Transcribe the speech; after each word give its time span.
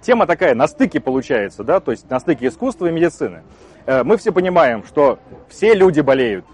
тема 0.00 0.26
такая, 0.26 0.54
на 0.54 0.66
стыке 0.66 1.00
получается, 1.00 1.64
да, 1.64 1.80
то 1.80 1.90
есть 1.90 2.08
на 2.10 2.20
стыке 2.20 2.48
искусства 2.48 2.86
и 2.86 2.92
медицины. 2.92 3.42
Э, 3.86 4.02
мы 4.04 4.16
все 4.16 4.32
понимаем, 4.32 4.84
что 4.84 5.18
все 5.48 5.74
люди 5.74 6.00
болеют, 6.00 6.44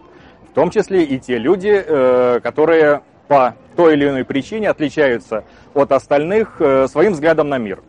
в 0.51 0.54
том 0.54 0.71
числе 0.71 1.04
и 1.04 1.19
те 1.19 1.38
люди, 1.38 1.85
э, 1.87 2.40
которые 2.43 3.03
по 3.29 3.54
той 3.77 3.95
или 3.95 4.09
иной 4.09 4.24
причине 4.24 4.71
отличаются 4.71 5.45
от 5.74 5.92
остальных 5.92 6.60
э, 6.60 6.87
своим 6.88 7.13
взглядом 7.13 7.49
на 7.49 7.59
мир. 7.59 7.81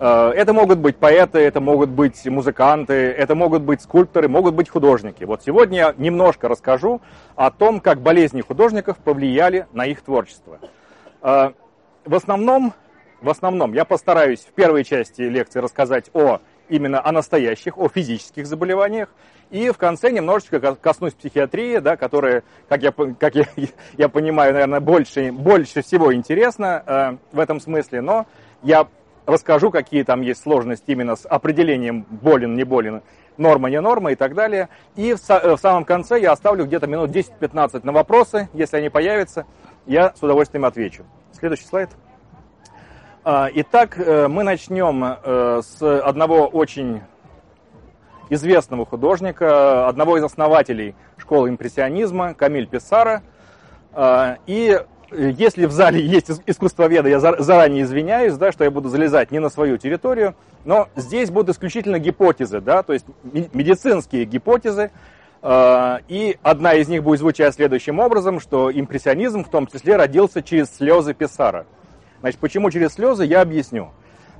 Это 0.00 0.52
могут 0.52 0.80
быть 0.80 0.96
поэты, 0.96 1.38
это 1.38 1.60
могут 1.60 1.88
быть 1.88 2.26
музыканты, 2.26 2.92
это 2.92 3.36
могут 3.36 3.62
быть 3.62 3.82
скульпторы, 3.82 4.28
могут 4.28 4.52
быть 4.52 4.68
художники. 4.68 5.22
Вот 5.22 5.44
сегодня 5.44 5.78
я 5.78 5.94
немножко 5.96 6.48
расскажу 6.48 7.00
о 7.36 7.52
том, 7.52 7.78
как 7.78 8.00
болезни 8.00 8.40
художников 8.40 8.96
повлияли 8.96 9.68
на 9.72 9.86
их 9.86 10.02
творчество. 10.02 10.58
В 11.20 11.52
основном, 12.04 12.72
в 13.22 13.30
основном 13.30 13.72
я 13.72 13.84
постараюсь 13.84 14.40
в 14.40 14.52
первой 14.52 14.84
части 14.84 15.22
лекции 15.22 15.60
рассказать 15.60 16.10
о 16.12 16.40
именно 16.68 17.04
о 17.04 17.12
настоящих, 17.12 17.78
о 17.78 17.88
физических 17.88 18.46
заболеваниях. 18.46 19.08
И 19.50 19.70
в 19.70 19.76
конце 19.76 20.10
немножечко 20.10 20.74
коснусь 20.76 21.12
психиатрии, 21.12 21.78
да, 21.78 21.96
которая, 21.96 22.42
как 22.68 22.82
я, 22.82 22.92
как 22.92 23.34
я, 23.34 23.46
я 23.98 24.08
понимаю, 24.08 24.54
наверное, 24.54 24.80
больше, 24.80 25.30
больше 25.30 25.82
всего 25.82 26.14
интересна 26.14 26.82
э, 26.86 27.16
в 27.32 27.38
этом 27.38 27.60
смысле. 27.60 28.00
Но 28.00 28.26
я 28.62 28.88
расскажу, 29.26 29.70
какие 29.70 30.02
там 30.02 30.22
есть 30.22 30.42
сложности 30.42 30.90
именно 30.90 31.16
с 31.16 31.26
определением 31.26 32.06
болен, 32.08 32.54
не 32.54 32.64
болен, 32.64 33.02
норма, 33.36 33.68
не 33.68 33.80
норма 33.80 34.12
и 34.12 34.14
так 34.14 34.34
далее. 34.34 34.68
И 34.96 35.14
в, 35.14 35.18
в 35.18 35.58
самом 35.58 35.84
конце 35.84 36.18
я 36.18 36.32
оставлю 36.32 36.64
где-то 36.64 36.86
минут 36.86 37.10
10-15 37.10 37.80
на 37.84 37.92
вопросы. 37.92 38.48
Если 38.54 38.78
они 38.78 38.88
появятся, 38.88 39.46
я 39.86 40.14
с 40.14 40.22
удовольствием 40.22 40.64
отвечу. 40.64 41.04
Следующий 41.32 41.66
слайд. 41.66 41.90
А, 43.24 43.48
итак, 43.54 44.00
э, 44.00 44.26
мы 44.26 44.42
начнем 44.42 45.04
э, 45.04 45.62
с 45.62 45.80
одного 45.80 46.48
очень 46.48 47.02
известного 48.30 48.84
художника, 48.84 49.86
одного 49.86 50.18
из 50.18 50.24
основателей 50.24 50.96
школы 51.18 51.48
импрессионизма, 51.50 52.34
Камиль 52.34 52.66
Писара. 52.66 53.22
А, 53.92 54.38
и 54.48 54.76
если 55.12 55.66
в 55.66 55.70
зале 55.70 56.04
есть 56.04 56.32
искусствоведы, 56.46 57.10
я 57.10 57.20
заранее 57.20 57.84
извиняюсь, 57.84 58.34
да, 58.34 58.50
что 58.50 58.64
я 58.64 58.72
буду 58.72 58.88
залезать 58.88 59.30
не 59.30 59.38
на 59.38 59.50
свою 59.50 59.78
территорию, 59.78 60.34
но 60.64 60.88
здесь 60.96 61.30
будут 61.30 61.50
исключительно 61.50 62.00
гипотезы, 62.00 62.60
да, 62.60 62.82
то 62.82 62.92
есть 62.92 63.06
медицинские 63.22 64.24
гипотезы, 64.24 64.90
а, 65.42 66.00
и 66.08 66.38
одна 66.42 66.74
из 66.74 66.88
них 66.88 67.04
будет 67.04 67.20
звучать 67.20 67.54
следующим 67.54 68.00
образом, 68.00 68.40
что 68.40 68.72
импрессионизм 68.72 69.44
в 69.44 69.48
том 69.48 69.68
числе 69.68 69.94
родился 69.94 70.42
через 70.42 70.74
слезы 70.74 71.14
Писара– 71.14 71.66
Значит, 72.22 72.38
почему 72.38 72.70
через 72.70 72.92
слезы, 72.92 73.24
я 73.24 73.40
объясню. 73.40 73.90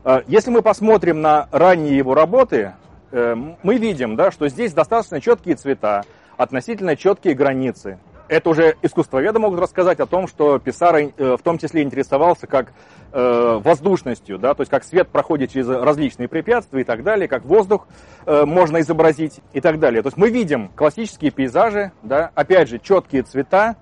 Э, 0.05 0.22
если 0.28 0.50
мы 0.50 0.62
посмотрим 0.62 1.20
на 1.20 1.48
ранние 1.50 1.97
его 1.97 2.14
работы, 2.14 2.74
э, 3.11 3.34
мы 3.34 3.77
видим, 3.77 4.14
да, 4.14 4.30
что 4.30 4.48
здесь 4.48 4.72
достаточно 4.72 5.20
четкие 5.20 5.56
цвета, 5.56 6.05
относительно 6.36 6.94
четкие 6.94 7.34
границы. 7.34 7.98
Это 8.28 8.50
уже 8.50 8.77
искусствоведы 8.83 9.41
могут 9.41 9.58
рассказать 9.58 9.98
о 9.98 10.06
том, 10.06 10.28
что 10.28 10.61
Писаро 10.61 11.00
э, 11.00 11.36
в 11.36 11.42
том 11.42 11.58
числе 11.58 11.83
интересовался 11.83 12.47
как 12.47 12.72
воздушностью, 13.14 14.39
да, 14.39 14.55
то 14.55 14.62
есть 14.62 14.70
как 14.70 14.84
свет 14.84 15.08
проходит 15.08 15.52
через 15.52 15.69
различные 15.69 16.28
препятствия 16.28 16.80
и 16.80 16.84
так 16.84 17.02
далее, 17.02 17.28
как 17.28 17.44
воздух 17.44 17.86
можно 18.24 18.80
изобразить 18.80 19.41
и 19.52 19.61
так 19.61 19.78
далее. 19.80 20.00
То 20.00 20.06
есть 20.06 20.17
мы 20.17 20.30
видим 20.30 20.70
классические 20.74 21.30
пейзажи, 21.30 21.92
да, 22.02 22.30
опять 22.34 22.70
же, 22.70 22.78
четкие 22.78 23.22
цвета, 23.22 23.77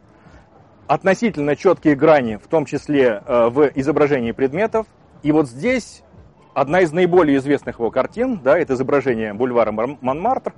относительно 0.91 1.55
четкие 1.55 1.95
грани, 1.95 2.35
в 2.35 2.49
том 2.49 2.65
числе 2.65 3.23
э, 3.25 3.49
в 3.49 3.71
изображении 3.77 4.33
предметов. 4.33 4.89
И 5.23 5.31
вот 5.31 5.49
здесь 5.49 6.03
одна 6.53 6.81
из 6.81 6.91
наиболее 6.91 7.39
известных 7.39 7.79
его 7.79 7.93
картин, 7.93 8.41
да, 8.43 8.59
это 8.59 8.75
изображение 8.75 9.33
бульвара 9.33 9.71
Монмартр. 9.71 10.53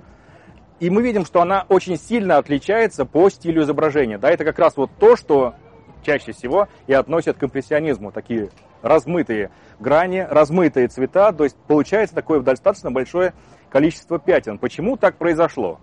И 0.79 0.89
мы 0.89 1.03
видим, 1.03 1.23
что 1.23 1.43
она 1.43 1.67
очень 1.69 1.97
сильно 1.97 2.37
отличается 2.39 3.05
по 3.05 3.29
стилю 3.29 3.61
изображения. 3.61 4.17
Да, 4.17 4.31
это 4.31 4.43
как 4.43 4.57
раз 4.57 4.75
вот 4.75 4.89
то, 4.99 5.15
что 5.15 5.53
чаще 6.01 6.31
всего 6.31 6.67
и 6.87 6.93
относят 6.93 7.37
к 7.37 7.43
импрессионизму. 7.43 8.11
Такие 8.11 8.49
размытые 8.81 9.51
грани, 9.79 10.25
размытые 10.27 10.87
цвета. 10.87 11.31
То 11.31 11.43
есть 11.43 11.57
получается 11.67 12.15
такое 12.15 12.39
достаточно 12.39 12.89
большое 12.89 13.35
количество 13.69 14.17
пятен. 14.17 14.57
Почему 14.57 14.97
так 14.97 15.15
произошло? 15.17 15.79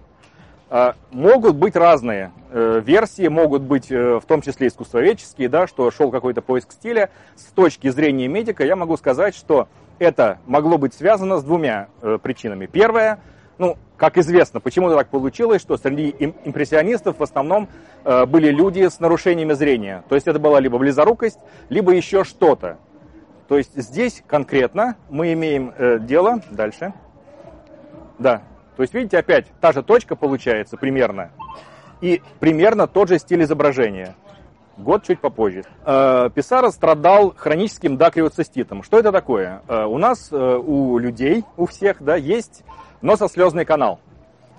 А, 0.71 0.97
могут 1.13 1.55
быть 1.55 1.77
разные 1.77 2.33
версии, 2.53 3.29
могут 3.29 3.63
быть 3.63 3.91
э, 3.91 4.19
в 4.19 4.27
том 4.27 4.43
числе 4.43 4.69
искусствоведческие, 4.69 5.49
да, 5.49 5.67
что 5.67 5.91
шел 5.91 6.11
какой-то 6.11 6.43
поиск 6.43 6.73
стиля. 6.73 7.11
С 7.37 7.45
точки 7.53 7.89
зрения 7.89 8.29
медика 8.29 8.65
я 8.65 8.77
могу 8.77 8.97
сказать, 8.97 9.35
что 9.35 9.69
это 9.99 10.39
могло 10.47 10.79
быть 10.79 10.95
связано 10.95 11.39
с 11.39 11.45
двумя 11.45 11.89
э, 12.03 12.19
причинами. 12.23 12.67
Первое, 12.67 13.21
ну, 13.59 13.77
как 13.97 14.19
известно, 14.19 14.61
почему 14.61 14.91
так 14.91 15.09
получилось, 15.09 15.61
что 15.61 15.77
среди 15.77 16.11
импрессионистов 16.19 17.19
в 17.19 17.23
основном 17.23 17.69
были 18.03 18.49
люди 18.49 18.89
с 18.89 18.99
нарушениями 18.99 19.53
зрения. 19.53 20.03
То 20.09 20.15
есть 20.15 20.27
это 20.27 20.39
была 20.39 20.59
либо 20.59 20.79
близорукость, 20.79 21.39
либо 21.69 21.93
еще 21.93 22.25
что-то. 22.25 22.79
То 23.47 23.59
есть 23.59 23.77
здесь 23.77 24.23
конкретно 24.27 24.97
мы 25.11 25.35
имеем 25.35 25.75
дело, 26.07 26.41
дальше, 26.51 26.95
да, 28.19 28.41
то 28.81 28.83
есть, 28.83 28.95
видите, 28.95 29.19
опять 29.19 29.45
та 29.61 29.73
же 29.73 29.83
точка 29.83 30.17
получается 30.17 30.79
примерно. 30.79 31.31
И 32.01 32.23
примерно 32.39 32.87
тот 32.87 33.09
же 33.09 33.19
стиль 33.19 33.43
изображения. 33.43 34.15
Год 34.81 35.05
чуть 35.05 35.21
попозже. 35.21 35.65
Э, 35.85 36.31
Писаро 36.35 36.71
страдал 36.71 37.35
хроническим 37.37 37.97
дакриоциститом. 37.97 38.83
Что 38.83 38.99
это 38.99 39.13
такое? 39.13 39.63
Э, 39.69 39.85
у 39.85 39.99
нас, 39.99 40.29
э, 40.33 40.37
у 40.37 40.99
людей, 40.99 41.45
у 41.57 41.67
всех, 41.67 42.03
да, 42.03 42.17
есть 42.17 42.65
носослезный 43.03 43.65
канал. 43.65 44.01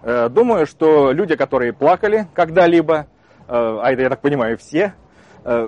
Думаю, 0.03 0.65
что 0.65 1.11
люди, 1.11 1.35
которые 1.35 1.73
плакали 1.73 2.27
когда-либо, 2.33 3.05
а 3.47 3.91
это, 3.91 4.01
я 4.01 4.09
так 4.09 4.19
понимаю, 4.19 4.57
все, 4.57 4.95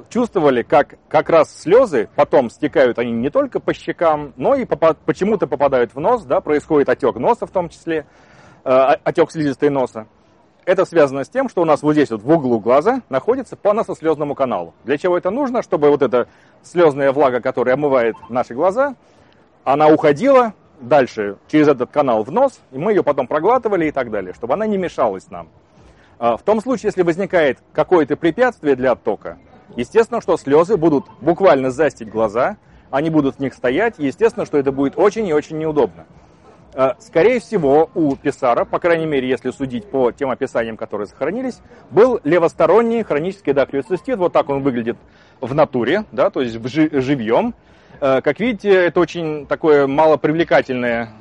чувствовали, 0.10 0.64
как 0.64 0.96
как 1.08 1.30
раз 1.30 1.56
слезы 1.56 2.10
потом 2.16 2.50
стекают 2.50 2.98
они 2.98 3.12
не 3.12 3.30
только 3.30 3.60
по 3.60 3.76
щекам, 3.76 4.34
но 4.36 4.56
и 4.56 4.66
почему-то 4.66 5.46
попадают 5.46 5.94
в 5.94 6.00
нос, 6.00 6.24
да, 6.24 6.42
происходит 6.42 6.90
отек 6.90 7.18
носа 7.18 7.46
в 7.46 7.52
том 7.52 7.70
числе. 7.70 8.08
Отек 8.64 9.30
слизистой 9.30 9.70
носа. 9.70 10.08
Это 10.66 10.86
связано 10.86 11.26
с 11.26 11.30
тем, 11.30 11.50
что 11.50 11.62
у 11.62 11.66
нас 11.66 11.82
вот 11.82 11.94
здесь 11.94 12.10
вот 12.10 12.22
в 12.22 12.32
углу 12.32 12.60
глаза 12.60 13.02
находится 13.10 13.58
по 13.58 13.74
носослезному 13.74 14.34
каналу. 14.34 14.74
Для 14.86 14.98
чего 14.98 15.18
это 15.18 15.30
нужно? 15.30 15.62
Чтобы 15.62 15.90
вот 15.90 16.02
эта 16.02 16.28
слезная 16.62 17.12
влага, 17.12 17.42
которая 17.42 17.76
омывает 17.76 18.16
наши 18.30 18.54
глаза, 18.54 18.96
она 19.66 19.90
уходила 19.90 20.54
дальше 20.80 21.38
через 21.48 21.68
этот 21.68 21.92
канал 21.92 22.24
в 22.24 22.32
нос, 22.32 22.62
и 22.72 22.78
мы 22.78 22.94
ее 22.94 23.04
потом 23.04 23.28
проглатывали 23.28 23.88
и 23.88 23.92
так 23.92 24.10
далее, 24.10 24.34
чтобы 24.34 24.54
она 24.54 24.66
не 24.66 24.78
мешалась 24.78 25.30
нам. 25.30 25.50
А 26.18 26.38
в 26.38 26.44
том 26.44 26.62
случае, 26.62 26.88
если 26.88 27.02
возникает 27.02 27.60
какое-то 27.74 28.16
препятствие 28.16 28.78
для 28.78 28.94
оттока, 28.94 29.40
естественно, 29.76 30.22
что 30.22 30.38
слезы 30.38 30.78
будут 30.78 31.06
буквально 31.20 31.72
застить 31.72 32.10
глаза, 32.10 32.56
они 32.90 33.10
будут 33.10 33.36
в 33.36 33.40
них 33.40 33.54
стоять, 33.54 33.96
и 33.98 34.06
естественно, 34.06 34.46
что 34.46 34.58
это 34.58 34.72
будет 34.72 34.98
очень 34.98 35.28
и 35.28 35.34
очень 35.34 35.58
неудобно. 35.58 36.06
Э, 36.76 36.94
скорее 37.00 37.40
всего, 37.40 37.90
у 37.94 38.16
Писара, 38.16 38.66
по 38.66 38.80
крайней 38.80 39.06
мере, 39.06 39.28
если 39.28 39.52
судить 39.52 39.86
по 39.86 40.12
тем 40.12 40.32
описаниям, 40.32 40.76
которые 40.76 41.08
сохранились, 41.08 41.60
был 41.92 42.20
левосторонний 42.24 43.04
хронический 43.04 43.54
дактилоцистит. 43.54 44.18
Вот 44.18 44.34
так 44.34 44.50
он 44.50 44.64
выглядит 44.64 44.98
в 45.40 45.54
натуре, 45.54 46.06
да, 46.12 46.30
то 46.30 46.42
есть 46.42 46.56
живьем. 46.64 47.54
Э, 48.02 48.22
как 48.22 48.40
видите, 48.40 48.70
это 48.70 49.00
очень 49.00 49.46
такое 49.46 49.86
малопривлекательное 49.86 51.14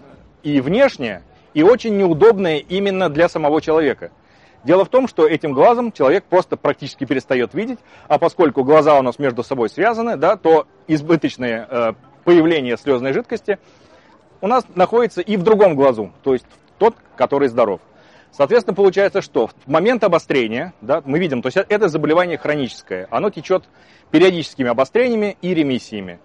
и 0.43 0.61
внешне, 0.61 1.23
и 1.53 1.63
очень 1.63 1.97
неудобное 1.99 2.57
именно 2.57 3.11
для 3.11 3.29
самого 3.29 3.61
человека. 3.61 4.11
Дело 4.65 4.85
в 4.85 4.89
том, 4.89 5.07
что 5.07 5.27
этим 5.27 5.53
глазом 5.53 5.93
человек 5.93 6.25
просто 6.25 6.57
практически 6.57 7.05
перестает 7.05 7.53
видеть, 7.53 7.81
а 8.09 8.19
поскольку 8.19 8.65
глаза 8.65 8.99
у 8.99 9.03
нас 9.03 9.19
между 9.19 9.43
собой 9.43 9.69
связаны, 9.69 10.17
да, 10.17 10.37
то 10.37 10.67
избыточное 10.87 11.67
э, 11.69 11.93
появление 12.25 12.79
слезной 12.79 13.13
жидкости– 13.13 13.59
у 14.43 14.47
нас 14.47 14.67
находится 14.75 15.23
и 15.23 15.39
в 15.39 15.43
другом 15.43 15.75
глазу, 15.75 16.13
то 16.23 16.35
есть 16.35 16.45
тот, 16.79 16.95
который 17.17 17.49
здоров. 17.49 17.81
Соответственно, 18.33 18.75
получается, 18.75 19.23
что 19.23 19.47
в 19.47 19.55
момент 19.67 20.05
обострения, 20.05 20.75
да, 20.81 21.03
мы 21.05 21.19
видим, 21.19 21.41
то 21.43 21.47
есть 21.47 21.57
это 21.57 21.89
заболевание 21.89 22.37
хроническое, 22.37 23.07
оно 23.11 23.31
течет 23.31 23.65
периодическими 24.11 24.69
обострениями 24.69 25.37
и 25.41 25.55
ремиссиями. 25.55 26.19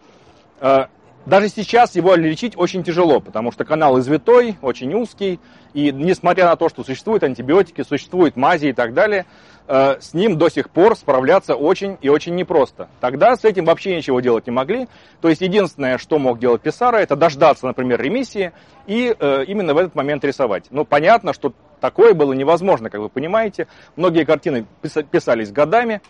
Даже 1.27 1.49
сейчас 1.49 1.95
его 1.95 2.15
лечить 2.15 2.53
очень 2.57 2.83
тяжело, 2.83 3.19
потому 3.19 3.51
что 3.51 3.65
канал 3.65 3.99
извитой, 3.99 4.57
очень 4.61 4.93
узкий, 4.93 5.39
и 5.73 5.91
несмотря 5.91 6.45
на 6.45 6.55
то, 6.55 6.69
что 6.69 6.83
существуют 6.83 7.23
антибиотики, 7.23 7.83
существуют 7.83 8.35
мази 8.35 8.67
и 8.67 8.73
так 8.73 8.93
далее, 8.93 9.25
Э, 9.67 9.97
с 9.99 10.13
ним 10.13 10.37
до 10.37 10.49
сих 10.49 10.69
пор 10.69 10.95
справляться 10.95 11.55
очень 11.55 11.97
и 12.01 12.07
очень 12.07 12.35
непросто. 12.35 12.87
Тогда 13.01 13.35
с 13.35 13.43
этим 13.43 13.65
вообще 13.65 13.95
ничего 13.97 14.21
делать 14.21 14.47
не 14.47 14.51
могли. 14.51 14.87
То 15.21 15.27
есть 15.27 15.41
единственное, 15.41 15.97
что 15.97 16.19
мог 16.19 16.39
делать 16.39 16.61
Писара, 16.61 16.97
это 16.97 17.17
дождаться, 17.17 17.65
например, 17.65 18.01
ремиссии 18.01 18.53
и 18.85 19.13
э, 19.17 19.43
именно 19.45 19.73
в 19.73 19.77
этот 19.77 19.93
момент 19.93 20.23
рисовать. 20.23 20.67
Ну, 20.69 20.85
понятно, 20.85 21.33
что 21.33 21.53
такое 21.81 22.13
было 22.13 22.31
невозможно, 22.31 22.89
как 22.89 23.01
вы 23.01 23.09
понимаете. 23.09 23.67
Многие 23.97 24.23
картины 24.23 24.65
писались 25.11 25.51
годами, 25.51 26.01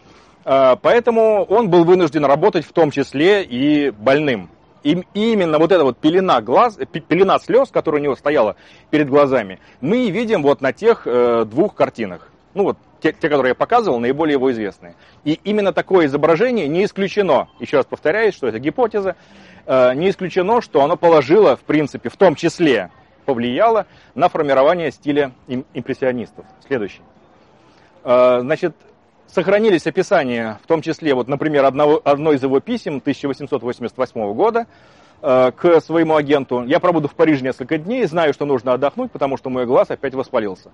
э, 0.46 0.76
поэтому 0.80 1.44
он 1.44 1.70
был 1.70 1.84
вынужден 1.84 2.26
работать 2.26 2.64
в 2.64 2.74
том 2.74 2.92
числе 2.92 3.44
и 3.44 3.90
больным. 3.90 4.52
И 4.84 5.04
именно 5.14 5.60
вот 5.60 5.72
эта 5.72 5.84
вот 5.84 5.98
пелена, 5.98 6.42
глаз, 6.42 6.78
пелена 7.08 7.40
слез, 7.40 7.70
которая 7.70 8.02
у 8.02 8.04
него 8.04 8.16
стояла 8.16 8.56
перед 8.90 9.10
глазами, 9.10 9.60
мы 9.82 10.10
видим 10.10 10.44
вот 10.44 10.62
на 10.62 10.74
тех 10.74 11.04
э, 11.06 11.46
двух 11.46 11.76
картинах. 11.76 12.30
Ну 12.54 12.64
вот 12.64 12.78
те, 13.02 13.12
те, 13.12 13.30
которые 13.30 13.52
я 13.52 13.56
показывал, 13.56 14.00
наиболее 14.00 14.34
его 14.34 14.52
известные. 14.52 14.96
И 15.24 15.40
именно 15.44 15.74
такое 15.74 16.08
изображение 16.08 16.68
не 16.68 16.86
исключено, 16.86 17.50
еще 17.60 17.78
раз 17.78 17.86
повторяюсь, 17.86 18.34
что 18.34 18.48
это 18.48 18.60
гипотеза, 18.60 19.16
э, 19.66 19.94
не 19.94 20.10
исключено, 20.10 20.62
что 20.62 20.84
оно 20.84 20.98
положило, 20.98 21.56
в 21.56 21.62
принципе, 21.62 22.10
в 22.10 22.18
том 22.18 22.36
числе 22.36 22.90
повлияло 23.26 23.86
на 24.16 24.30
формирование 24.30 24.92
стиля 24.92 25.32
импрессионистов. 25.74 26.46
Следующий. 26.66 27.02
Э, 28.04 28.40
значит, 28.42 28.74
сохранились 29.28 29.88
описания, 29.88 30.60
в 30.64 30.68
том 30.68 30.82
числе, 30.82 31.14
вот, 31.14 31.28
например, 31.28 31.66
одного, 31.66 32.02
одно 32.04 32.34
из 32.34 32.44
его 32.44 32.60
писем 32.60 32.98
1888 32.98 34.34
года, 34.34 34.68
Э, 35.20 35.52
к 35.52 35.82
своему 35.82 36.16
агенту. 36.16 36.64
Я 36.64 36.80
пробуду 36.80 37.08
в 37.08 37.16
Париже 37.16 37.44
несколько 37.44 37.80
дней, 37.80 38.06
знаю, 38.06 38.34
что 38.34 38.46
нужно 38.46 38.74
отдохнуть, 38.74 39.12
потому 39.12 39.36
что 39.38 39.50
мой 39.50 39.66
глаз 39.66 39.90
опять 39.90 40.14
воспалился. 40.14 40.70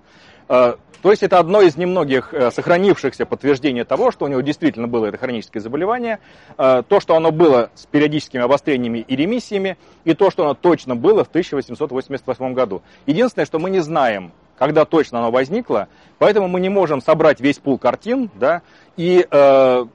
Э, 0.50 0.74
то 1.00 1.10
есть 1.10 1.22
это 1.22 1.38
одно 1.38 1.62
из 1.62 1.78
немногих 1.78 2.34
э, 2.34 2.50
сохранившихся 2.50 3.24
подтверждений 3.24 3.84
того, 3.84 4.10
что 4.10 4.26
у 4.26 4.28
него 4.28 4.42
действительно 4.42 4.86
было 4.86 5.06
это 5.06 5.16
хроническое 5.16 5.62
заболевание, 5.62 6.18
то, 6.56 7.00
что 7.00 7.16
оно 7.16 7.30
было 7.30 7.70
с 7.74 7.86
периодическими 7.86 8.42
обострениями 8.42 8.98
и 8.98 9.16
ремиссиями, 9.16 9.78
и 10.04 10.12
то, 10.12 10.30
что 10.30 10.44
оно 10.44 10.54
точно 10.54 10.94
было 10.94 11.24
в 11.24 11.28
1888 11.28 12.52
году. 12.52 12.82
Единственное, 13.06 13.46
что 13.46 13.58
мы 13.58 13.70
не 13.70 13.80
знаем, 13.80 14.32
когда 14.58 14.84
точно 14.84 15.18
оно 15.18 15.30
возникло, 15.30 15.88
поэтому 16.18 16.48
мы 16.48 16.60
не 16.60 16.68
можем 16.68 17.00
собрать 17.00 17.40
весь 17.40 17.58
пул 17.58 17.78
картин, 17.78 18.30
да, 18.34 18.62
и 18.96 19.26
э, 19.28 19.86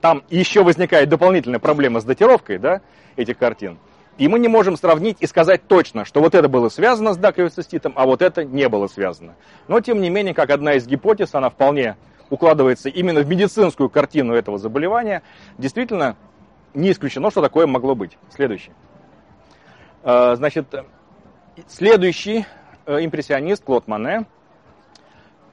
там 0.00 0.22
еще 0.30 0.62
возникает 0.62 1.08
дополнительная 1.08 1.58
проблема 1.58 2.00
с 2.00 2.04
датировкой, 2.04 2.58
да, 2.58 2.80
этих 3.16 3.38
картин. 3.38 3.78
И 4.18 4.28
мы 4.28 4.38
не 4.38 4.48
можем 4.48 4.76
сравнить 4.76 5.18
и 5.20 5.26
сказать 5.26 5.66
точно, 5.68 6.04
что 6.04 6.20
вот 6.20 6.34
это 6.34 6.48
было 6.48 6.70
связано 6.70 7.12
с 7.12 7.18
дакриоциститом, 7.18 7.92
а 7.96 8.06
вот 8.06 8.22
это 8.22 8.44
не 8.44 8.68
было 8.68 8.86
связано. 8.86 9.34
Но, 9.68 9.80
тем 9.80 10.00
не 10.00 10.08
менее, 10.08 10.32
как 10.32 10.50
одна 10.50 10.74
из 10.74 10.86
гипотез, 10.86 11.34
она 11.34 11.50
вполне 11.50 11.96
укладывается 12.30 12.88
именно 12.88 13.20
в 13.20 13.28
медицинскую 13.28 13.90
картину 13.90 14.34
этого 14.34 14.58
заболевания. 14.58 15.22
Действительно, 15.58 16.16
не 16.72 16.92
исключено, 16.92 17.30
что 17.30 17.42
такое 17.42 17.66
могло 17.66 17.94
быть. 17.94 18.16
Следующий. 18.34 18.72
А, 20.02 20.34
значит, 20.36 20.66
следующий 21.68 22.38
э, 22.38 22.42
импрессионист 22.86 23.64
Клод 23.64 23.88
Мане, 23.88 24.26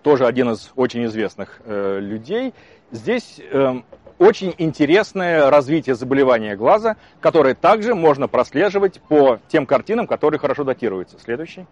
тоже 0.02 0.26
один 0.28 0.52
из 0.52 0.72
очень 0.76 1.06
известных 1.06 1.62
э, 1.66 2.00
людей. 2.00 2.54
Здесь 2.92 3.42
эм, 3.52 3.86
очень 4.20 4.54
интересное 4.58 5.50
развитие 5.50 5.96
заболевания 5.96 6.56
глаза, 6.56 6.98
которое 7.20 7.56
также 7.56 7.96
можно 7.96 8.28
прослеживать 8.28 9.02
по 9.02 9.40
тем 9.48 9.66
картинам, 9.66 10.08
которые 10.08 10.40
хорошо 10.40 10.64
датируются. 10.64 11.18
Следующий. 11.20 11.66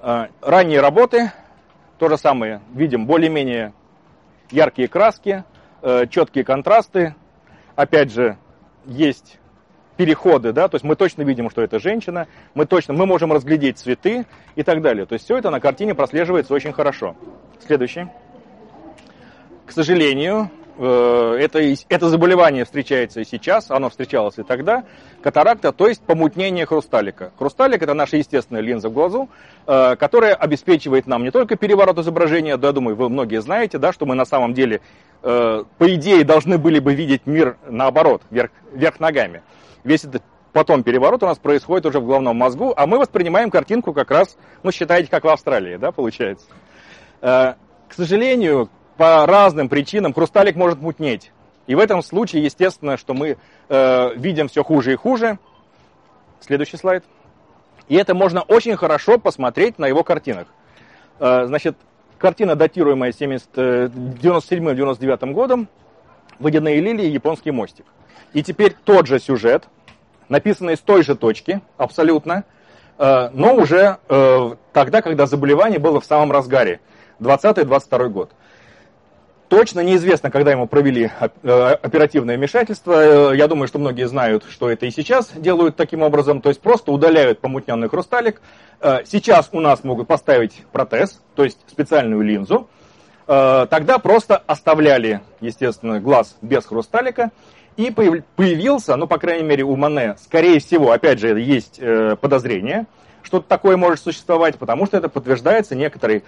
А, 0.00 0.28
ранние 0.40 0.80
работы, 0.80 1.32
то 1.98 2.08
же 2.08 2.16
самое, 2.16 2.60
видим 2.72 3.06
более-менее 3.06 3.72
яркие 4.50 4.88
краски, 4.88 5.44
э, 5.82 6.06
четкие 6.08 6.44
контрасты. 6.44 7.14
Опять 7.76 8.12
же, 8.12 8.36
есть 8.86 9.38
переходы, 10.00 10.54
да, 10.54 10.66
то 10.66 10.76
есть 10.76 10.84
мы 10.84 10.96
точно 10.96 11.24
видим, 11.24 11.50
что 11.50 11.60
это 11.60 11.78
женщина, 11.78 12.26
мы 12.54 12.64
точно, 12.64 12.94
мы 12.94 13.04
можем 13.04 13.34
разглядеть 13.34 13.76
цветы 13.76 14.24
и 14.56 14.62
так 14.62 14.80
далее. 14.80 15.04
То 15.04 15.12
есть 15.12 15.26
все 15.26 15.36
это 15.36 15.50
на 15.50 15.60
картине 15.60 15.94
прослеживается 15.94 16.54
очень 16.54 16.72
хорошо. 16.72 17.16
Следующий. 17.66 18.06
К 19.66 19.72
сожалению, 19.72 20.50
Э, 20.82 21.36
это, 21.38 21.60
это 21.90 22.08
заболевание 22.08 22.64
встречается 22.64 23.20
и 23.20 23.24
сейчас, 23.26 23.70
оно 23.70 23.90
встречалось 23.90 24.38
и 24.38 24.42
тогда, 24.42 24.84
катаракта, 25.20 25.72
то 25.72 25.86
есть 25.86 26.00
помутнение 26.00 26.64
хрусталика. 26.64 27.32
Хрусталик– 27.38 27.82
это 27.82 27.92
наша 27.92 28.16
естественная 28.16 28.62
линза 28.62 28.88
в 28.88 28.94
глазу, 28.94 29.28
э, 29.66 29.96
которая 29.96 30.34
обеспечивает 30.34 31.06
нам 31.06 31.22
не 31.22 31.30
только 31.30 31.56
переворот 31.56 31.98
изображения, 31.98 32.56
да, 32.56 32.68
я 32.68 32.72
думаю, 32.72 32.96
вы 32.96 33.10
многие 33.10 33.42
знаете, 33.42 33.76
да, 33.76 33.92
что 33.92 34.06
мы 34.06 34.14
на 34.14 34.24
самом 34.24 34.54
деле, 34.54 34.80
э, 35.22 35.64
по 35.76 35.94
идее, 35.94 36.24
должны 36.24 36.56
были 36.56 36.78
бы 36.78 36.94
видеть 36.94 37.26
мир 37.26 37.58
наоборот, 37.68 38.22
вверх, 38.30 38.50
вверх 38.72 39.00
ногами. 39.00 39.42
Весь 39.84 40.04
этот 40.04 40.22
потом 40.52 40.82
переворот 40.82 41.22
у 41.22 41.26
нас 41.26 41.38
происходит 41.38 41.86
уже 41.86 42.00
в 42.00 42.06
головном 42.06 42.36
мозгу, 42.36 42.74
а 42.76 42.86
мы 42.86 42.98
воспринимаем 42.98 43.50
картинку 43.50 43.92
как 43.92 44.10
раз, 44.10 44.36
ну, 44.62 44.72
считаете, 44.72 45.10
как 45.10 45.24
в 45.24 45.28
Австралии, 45.28 45.76
да, 45.76 45.92
получается. 45.92 46.46
К 47.20 47.56
сожалению, 47.94 48.68
по 48.96 49.26
разным 49.26 49.68
причинам 49.68 50.12
хрусталик 50.12 50.56
может 50.56 50.80
мутнеть. 50.80 51.30
И 51.66 51.74
в 51.74 51.78
этом 51.78 52.02
случае, 52.02 52.44
естественно, 52.44 52.98
что 52.98 53.14
мы 53.14 53.38
э, 53.68 54.14
видим 54.14 54.48
все 54.48 54.62
хуже 54.62 54.92
и 54.92 54.96
хуже. 54.96 55.38
Следующий 56.40 56.76
слайд. 56.76 57.04
И 57.88 57.94
это 57.94 58.14
можно 58.14 58.42
очень 58.42 58.76
хорошо 58.76 59.18
посмотреть 59.18 59.78
на 59.78 59.86
его 59.86 60.04
картинах. 60.04 60.48
Э, 61.18 61.46
значит, 61.46 61.78
картина, 62.18 62.56
датируемая 62.56 63.12
97-99 63.12 65.18
э, 65.20 65.26
годом, 65.32 65.68
«Водяные 66.38 66.80
лилии. 66.80 67.06
Японский 67.06 67.52
мостик». 67.52 67.86
И 68.32 68.42
теперь 68.42 68.76
тот 68.84 69.06
же 69.06 69.18
сюжет, 69.18 69.64
написанный 70.28 70.76
с 70.76 70.80
той 70.80 71.02
же 71.02 71.16
точки, 71.16 71.60
абсолютно, 71.76 72.44
э, 72.98 73.30
но 73.32 73.54
уже 73.54 73.98
э, 74.08 74.54
тогда, 74.72 75.02
когда 75.02 75.26
заболевание 75.26 75.78
было 75.78 76.00
в 76.00 76.04
самом 76.04 76.32
разгаре, 76.32 76.80
20-22 77.20 78.08
год. 78.08 78.30
Точно 79.48 79.80
неизвестно, 79.80 80.30
когда 80.30 80.52
ему 80.52 80.68
провели 80.68 81.10
э, 81.42 81.70
оперативное 81.82 82.36
вмешательство. 82.36 83.32
Я 83.34 83.48
думаю, 83.48 83.66
что 83.66 83.80
многие 83.80 84.06
знают, 84.06 84.44
что 84.48 84.70
это 84.70 84.86
и 84.86 84.92
сейчас 84.92 85.32
делают 85.34 85.74
таким 85.74 86.02
образом. 86.02 86.40
То 86.40 86.50
есть 86.50 86.60
просто 86.60 86.92
удаляют 86.92 87.40
помутненный 87.40 87.88
хрусталик. 87.88 88.40
Сейчас 89.04 89.50
у 89.52 89.60
нас 89.60 89.84
могут 89.84 90.06
поставить 90.06 90.62
протез, 90.72 91.20
то 91.34 91.44
есть 91.44 91.58
специальную 91.66 92.22
линзу. 92.22 92.70
Тогда 93.26 93.98
просто 93.98 94.38
оставляли, 94.38 95.20
естественно, 95.40 96.00
глаз 96.00 96.38
без 96.40 96.64
хрусталика. 96.64 97.30
И 97.76 97.90
появился, 97.90 98.96
ну, 98.96 99.06
по 99.06 99.18
крайней 99.18 99.44
мере, 99.44 99.64
у 99.64 99.76
Мане, 99.76 100.16
скорее 100.22 100.60
всего, 100.60 100.90
опять 100.92 101.18
же, 101.18 101.40
есть 101.40 101.80
подозрение, 102.20 102.86
что 103.22 103.40
такое 103.40 103.76
может 103.76 104.00
существовать, 104.00 104.58
потому 104.58 104.86
что 104.86 104.96
это 104.96 105.08
подтверждается 105.08 105.74
некоторой 105.74 106.24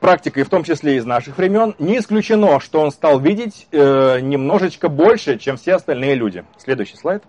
практикой, 0.00 0.44
в 0.44 0.48
том 0.48 0.64
числе 0.64 0.96
из 0.96 1.04
наших 1.04 1.38
времен, 1.38 1.74
не 1.78 1.98
исключено, 1.98 2.60
что 2.60 2.80
он 2.80 2.90
стал 2.90 3.18
видеть 3.18 3.66
э, 3.72 4.20
немножечко 4.20 4.88
больше, 4.88 5.38
чем 5.38 5.56
все 5.56 5.74
остальные 5.74 6.14
люди. 6.14 6.44
Следующий 6.56 6.96
слайд. 6.96 7.22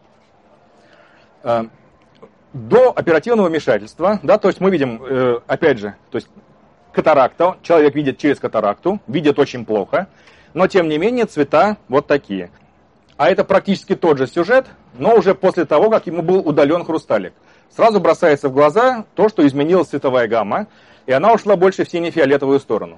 Э, 1.43 1.65
до 2.53 2.91
оперативного 2.91 3.47
вмешательства, 3.47 4.19
да, 4.23 4.37
то 4.37 4.47
есть 4.47 4.59
мы 4.59 4.71
видим, 4.71 5.01
э, 5.03 5.39
опять 5.47 5.79
же, 5.79 5.95
то 6.11 6.17
есть 6.17 6.29
катаракта, 6.91 7.57
человек 7.61 7.95
видит 7.95 8.17
через 8.17 8.39
катаракту, 8.39 8.99
видит 9.07 9.37
очень 9.39 9.65
плохо, 9.65 10.07
но 10.53 10.67
тем 10.67 10.89
не 10.89 10.97
менее 10.97 11.25
цвета 11.25 11.77
вот 11.87 12.07
такие. 12.07 12.49
А 13.19 13.29
это 13.29 13.43
практически 13.43 13.97
тот 13.97 14.17
же 14.17 14.27
сюжет, 14.27 14.67
но 14.97 15.13
уже 15.13 15.35
после 15.35 15.65
того, 15.65 15.89
как 15.89 16.07
ему 16.07 16.21
был 16.21 16.39
удален 16.39 16.85
хрусталик. 16.85 17.33
Сразу 17.69 17.99
бросается 17.99 18.47
в 18.47 18.53
глаза 18.53 19.03
то, 19.13 19.27
что 19.27 19.45
изменилась 19.45 19.89
цветовая 19.89 20.29
гамма, 20.29 20.67
и 21.05 21.11
она 21.11 21.33
ушла 21.33 21.57
больше 21.57 21.83
в 21.83 21.89
сине-фиолетовую 21.89 22.61
сторону. 22.61 22.97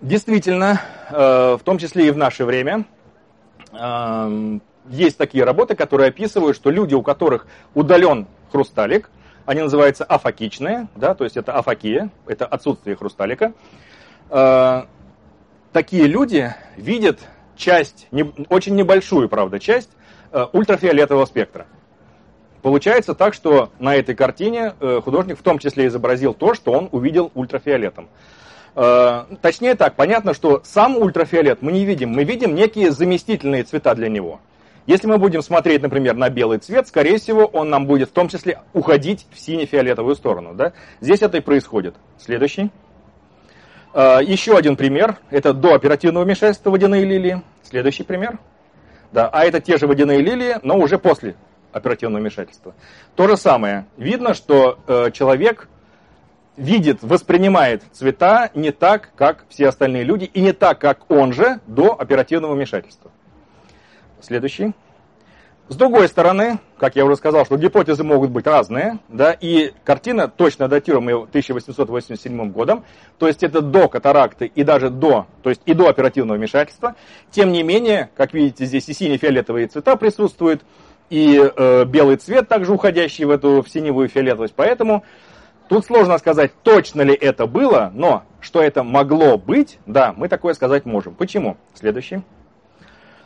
Действительно, 0.00 0.80
э, 1.10 1.58
в 1.60 1.62
том 1.62 1.76
числе 1.76 2.06
и 2.06 2.10
в 2.10 2.16
наше 2.16 2.46
время, 2.46 2.86
э, 3.70 4.58
есть 4.88 5.18
такие 5.18 5.44
работы, 5.44 5.76
которые 5.76 6.08
описывают, 6.08 6.56
что 6.56 6.70
люди, 6.70 6.94
у 6.94 7.02
которых 7.02 7.46
удален 7.74 8.28
хрусталик, 8.50 9.10
они 9.44 9.60
называются 9.60 10.04
афакичные, 10.04 10.88
да, 10.96 11.14
то 11.14 11.24
есть 11.24 11.36
это 11.36 11.52
афакия, 11.52 12.08
это 12.26 12.46
отсутствие 12.46 12.96
хрусталика. 12.96 13.52
Э, 14.30 14.84
такие 15.74 16.06
люди 16.06 16.54
видят 16.78 17.20
часть, 17.58 18.08
очень 18.48 18.74
небольшую, 18.74 19.28
правда, 19.28 19.58
часть 19.58 19.90
ультрафиолетового 20.52 21.26
спектра. 21.26 21.66
Получается 22.62 23.14
так, 23.14 23.34
что 23.34 23.70
на 23.78 23.94
этой 23.94 24.14
картине 24.14 24.74
э, 24.80 25.00
художник 25.02 25.38
в 25.38 25.42
том 25.42 25.58
числе 25.58 25.86
изобразил 25.86 26.34
то, 26.34 26.54
что 26.54 26.72
он 26.72 26.88
увидел 26.90 27.30
ультрафиолетом. 27.34 28.08
Э, 28.74 29.24
точнее 29.40 29.74
так, 29.74 29.94
понятно, 29.94 30.34
что 30.34 30.60
сам 30.64 30.96
ультрафиолет 30.96 31.62
мы 31.62 31.72
не 31.72 31.84
видим, 31.84 32.10
мы 32.10 32.24
видим 32.24 32.54
некие 32.54 32.90
заместительные 32.90 33.62
цвета 33.62 33.94
для 33.94 34.08
него. 34.08 34.40
Если 34.86 35.06
мы 35.06 35.18
будем 35.18 35.42
смотреть, 35.42 35.82
например, 35.82 36.16
на 36.16 36.30
белый 36.30 36.58
цвет, 36.58 36.88
скорее 36.88 37.18
всего, 37.18 37.44
он 37.44 37.68
нам 37.68 37.86
будет 37.86 38.08
в 38.08 38.12
том 38.12 38.28
числе 38.28 38.60
уходить 38.72 39.26
в 39.30 39.38
сине-фиолетовую 39.38 40.16
сторону. 40.16 40.54
Да? 40.54 40.72
Здесь 41.00 41.22
это 41.22 41.36
и 41.36 41.40
происходит. 41.40 41.94
Следующий. 42.18 42.70
Э, 43.94 44.18
еще 44.22 44.56
один 44.56 44.76
пример. 44.76 45.16
Это 45.30 45.52
до 45.52 45.74
оперативного 45.74 46.24
вмешательства 46.24 46.70
водяные 46.70 47.04
лилии. 47.04 47.42
Следующий 47.62 48.02
пример. 48.02 48.38
Да, 49.12 49.28
а 49.28 49.44
это 49.44 49.60
те 49.60 49.78
же 49.78 49.86
водяные 49.86 50.20
лилии, 50.20 50.56
но 50.62 50.76
уже 50.76 50.98
после 50.98 51.34
оперативного 51.72 52.20
вмешательства. 52.20 52.74
То 53.14 53.28
же 53.28 53.36
самое. 53.36 53.86
Видно, 53.96 54.34
что 54.34 54.78
э, 54.86 55.10
человек 55.12 55.68
видит, 56.56 56.98
воспринимает 57.02 57.82
цвета 57.92 58.50
не 58.54 58.72
так, 58.72 59.10
как 59.16 59.44
все 59.48 59.68
остальные 59.68 60.04
люди, 60.04 60.24
и 60.24 60.40
не 60.40 60.52
так, 60.52 60.78
как 60.78 61.10
он 61.10 61.32
же 61.32 61.60
до 61.66 61.98
оперативного 61.98 62.54
вмешательства. 62.54 63.10
Следующий. 64.20 64.72
С 65.68 65.76
другой 65.76 66.08
стороны, 66.08 66.60
как 66.78 66.96
я 66.96 67.04
уже 67.04 67.16
сказал, 67.16 67.44
что 67.44 67.58
гипотезы 67.58 68.02
могут 68.02 68.30
быть 68.30 68.46
разные, 68.46 69.00
да, 69.08 69.32
и 69.32 69.74
картина 69.84 70.26
точно 70.26 70.66
датируемая 70.66 71.16
1887 71.16 72.50
годом, 72.52 72.84
то 73.18 73.28
есть 73.28 73.42
это 73.42 73.60
до 73.60 73.86
катаракты 73.88 74.46
и 74.46 74.64
даже 74.64 74.88
до, 74.88 75.26
то 75.42 75.50
есть 75.50 75.60
и 75.66 75.74
до 75.74 75.88
оперативного 75.88 76.38
вмешательства. 76.38 76.94
Тем 77.30 77.52
не 77.52 77.62
менее, 77.62 78.08
как 78.16 78.32
видите, 78.32 78.64
здесь 78.64 78.88
и 78.88 78.94
сине-фиолетовые 78.94 79.66
цвета 79.66 79.96
присутствуют, 79.96 80.62
и 81.10 81.38
э, 81.38 81.84
белый 81.84 82.16
цвет 82.16 82.48
также 82.48 82.72
уходящий 82.72 83.26
в 83.26 83.30
эту 83.30 83.62
в 83.62 83.68
синевую 83.68 84.08
фиолетовость. 84.08 84.54
Поэтому 84.56 85.04
тут 85.68 85.84
сложно 85.84 86.16
сказать, 86.16 86.52
точно 86.62 87.02
ли 87.02 87.14
это 87.14 87.46
было, 87.46 87.90
но 87.94 88.24
что 88.40 88.62
это 88.62 88.82
могло 88.82 89.36
быть, 89.36 89.78
да, 89.84 90.14
мы 90.16 90.28
такое 90.28 90.54
сказать 90.54 90.86
можем. 90.86 91.14
Почему? 91.14 91.58
Следующий. 91.74 92.22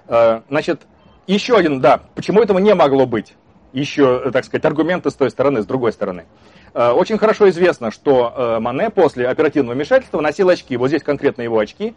Э, 0.08 0.40
значит, 0.48 0.82
еще 1.26 1.56
один, 1.56 1.80
да, 1.80 2.00
почему 2.14 2.42
этого 2.42 2.58
не 2.58 2.74
могло 2.74 3.06
быть? 3.06 3.34
Еще, 3.72 4.30
так 4.32 4.44
сказать, 4.44 4.64
аргументы 4.64 5.10
с 5.10 5.14
той 5.14 5.30
стороны, 5.30 5.62
с 5.62 5.66
другой 5.66 5.92
стороны. 5.92 6.26
Э, 6.74 6.90
очень 6.90 7.18
хорошо 7.18 7.48
известно, 7.48 7.90
что 7.90 8.32
э, 8.36 8.58
Мане 8.60 8.90
после 8.90 9.28
оперативного 9.28 9.74
вмешательства 9.74 10.20
носил 10.20 10.48
очки. 10.48 10.76
Вот 10.76 10.88
здесь 10.88 11.02
конкретно 11.02 11.42
его 11.42 11.58
очки. 11.58 11.94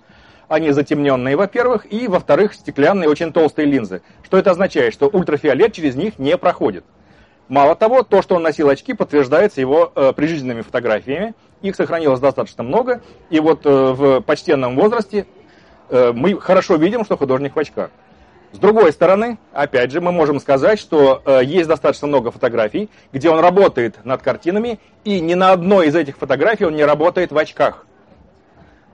Они 0.47 0.71
затемненные, 0.71 1.35
во-первых, 1.35 1.91
и, 1.91 2.07
во-вторых, 2.07 2.53
стеклянные, 2.53 3.09
очень 3.09 3.33
толстые 3.33 3.65
линзы. 3.65 4.01
Что 4.23 4.37
это 4.37 4.51
означает? 4.51 4.93
Что 4.93 5.07
ультрафиолет 5.07 5.73
через 5.73 5.95
них 5.95 6.19
не 6.19 6.37
проходит. 6.37 6.85
Мало 7.47 7.75
того, 7.75 8.03
то, 8.03 8.21
что 8.21 8.35
он 8.35 8.43
носил 8.43 8.69
очки, 8.69 8.93
подтверждается 8.93 9.61
его 9.61 9.91
э, 9.95 10.13
прижизненными 10.13 10.61
фотографиями. 10.61 11.35
Их 11.61 11.75
сохранилось 11.75 12.19
достаточно 12.19 12.63
много. 12.63 13.01
И 13.29 13.39
вот 13.39 13.65
э, 13.65 13.69
в 13.69 14.21
почтенном 14.21 14.75
возрасте 14.75 15.27
э, 15.89 16.11
мы 16.11 16.39
хорошо 16.39 16.75
видим, 16.75 17.05
что 17.05 17.17
художник 17.17 17.55
в 17.55 17.59
очках. 17.59 17.91
С 18.55 18.57
другой 18.57 18.93
стороны, 18.93 19.37
опять 19.51 19.91
же, 19.91 19.99
мы 19.99 20.13
можем 20.13 20.39
сказать, 20.39 20.79
что 20.79 21.21
э, 21.25 21.41
есть 21.43 21.67
достаточно 21.67 22.07
много 22.07 22.31
фотографий, 22.31 22.89
где 23.11 23.29
он 23.29 23.41
работает 23.41 23.99
над 24.05 24.21
картинами, 24.21 24.79
и 25.03 25.19
ни 25.19 25.33
на 25.33 25.51
одной 25.51 25.87
из 25.87 25.95
этих 25.95 26.17
фотографий 26.17 26.63
он 26.63 26.73
не 26.73 26.85
работает 26.85 27.33
в 27.33 27.37
очках. 27.37 27.85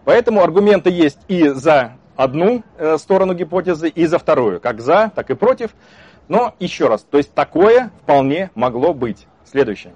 Поэтому 0.03 0.41
аргументы 0.41 0.89
есть 0.89 1.19
и 1.27 1.49
за 1.49 1.91
одну 2.15 2.63
э, 2.79 2.97
сторону 2.97 3.35
гипотезы, 3.35 3.87
и 3.87 4.07
за 4.07 4.17
вторую, 4.17 4.59
как 4.59 4.81
за, 4.81 5.11
так 5.13 5.29
и 5.29 5.35
против. 5.35 5.69
Но 6.27 6.55
еще 6.57 6.87
раз, 6.87 7.03
то 7.03 7.19
есть 7.19 7.31
такое 7.35 7.91
вполне 8.01 8.49
могло 8.55 8.95
быть. 8.95 9.27
Следующее. 9.45 9.93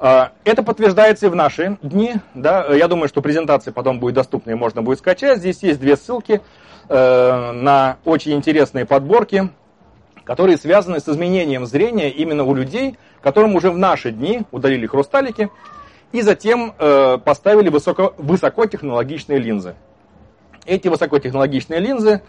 Э, 0.00 0.28
это 0.44 0.62
подтверждается 0.62 1.26
и 1.26 1.28
в 1.28 1.34
наши 1.34 1.76
дни. 1.82 2.14
Да? 2.32 2.64
Я 2.74 2.88
думаю, 2.88 3.08
что 3.08 3.20
презентация 3.20 3.72
потом 3.72 4.00
будет 4.00 4.14
доступна 4.14 4.52
и 4.52 4.54
можно 4.54 4.80
будет 4.80 5.00
скачать. 5.00 5.40
Здесь 5.40 5.62
есть 5.62 5.80
две 5.80 5.98
ссылки. 5.98 6.40
Э, 6.90 7.52
на 7.52 7.98
очень 8.06 8.32
интересные 8.32 8.86
подборки, 8.86 9.50
которые 10.24 10.56
связаны 10.56 11.00
с 11.00 11.08
изменением 11.08 11.66
зрения 11.66 12.10
именно 12.10 12.44
у 12.44 12.54
людей, 12.54 12.96
которым 13.20 13.56
уже 13.56 13.70
в 13.70 13.76
наши 13.76 14.10
дни 14.10 14.44
удалили 14.52 14.86
хрусталики 14.86 15.50
и 16.12 16.22
затем 16.22 16.72
э, 16.78 17.18
поставили 17.22 17.68
высоко, 17.68 18.14
высокотехнологичные 18.16 19.38
линзы. 19.38 19.74
Эти 20.64 20.88
высокотехнологичные 20.88 21.78
линзы, 21.78 22.22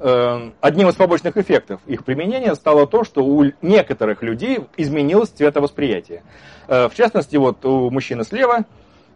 э, 0.00 0.50
одним 0.62 0.88
из 0.88 0.94
побочных 0.94 1.36
эффектов 1.36 1.82
их 1.86 2.02
применения 2.02 2.54
стало 2.54 2.86
то, 2.86 3.04
что 3.04 3.22
у 3.22 3.44
некоторых 3.60 4.22
людей 4.22 4.60
изменилось 4.78 5.28
цветовосприятие. 5.28 6.22
В 6.68 6.92
частности, 6.94 7.36
вот 7.36 7.64
у 7.66 7.90
мужчины 7.90 8.24
слева 8.24 8.64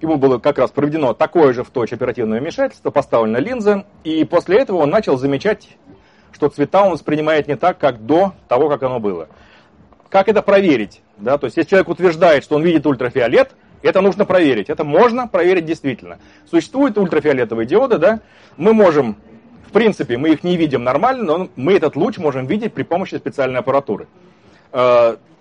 ему 0.00 0.16
было 0.16 0.38
как 0.38 0.59
раз 0.59 0.71
проведено 0.71 1.14
такое 1.14 1.52
же 1.52 1.64
в 1.64 1.71
точь 1.71 1.92
оперативное 1.92 2.40
вмешательство, 2.40 2.90
поставлена 2.90 3.38
линза, 3.38 3.85
и 4.04 4.25
после 4.25 4.59
этого 4.59 4.78
он 4.78 4.90
начал 4.90 5.16
замечать, 5.16 5.69
что 6.33 6.49
цвета 6.49 6.85
он 6.85 6.92
воспринимает 6.92 7.49
не 7.49 7.57
так, 7.57 7.78
как 7.78 8.04
до 8.07 8.35
того, 8.49 8.69
как 8.69 8.83
оно 8.83 9.00
было. 9.00 9.28
Как 10.09 10.28
это 10.28 10.42
проверить? 10.42 11.02
Да? 11.19 11.38
То 11.38 11.47
есть, 11.47 11.57
если 11.57 11.71
человек 11.71 11.88
утверждает, 11.88 12.45
что 12.45 12.57
он 12.57 12.62
видит 12.62 12.87
ультрафиолет, 12.87 13.52
это 13.83 14.00
нужно 14.00 14.25
проверить. 14.25 14.69
Это 14.69 14.85
можно 14.85 15.26
проверить 15.28 15.64
действительно. 15.64 16.19
Существуют 16.50 16.99
ультрафиолетовые 16.99 17.66
диоды, 17.66 17.99
да? 17.99 18.21
Мы 18.57 18.75
можем, 18.75 19.16
в 19.66 19.73
принципе, 19.73 20.19
мы 20.19 20.30
их 20.30 20.45
не 20.45 20.57
видим 20.57 20.85
нормально, 20.85 21.25
но 21.25 21.49
мы 21.57 21.75
этот 21.75 21.97
луч 21.97 22.19
можем 22.19 22.47
видеть 22.47 22.75
при 22.75 22.83
помощи 22.83 23.14
специальной 23.14 23.61
аппаратуры. 23.61 24.09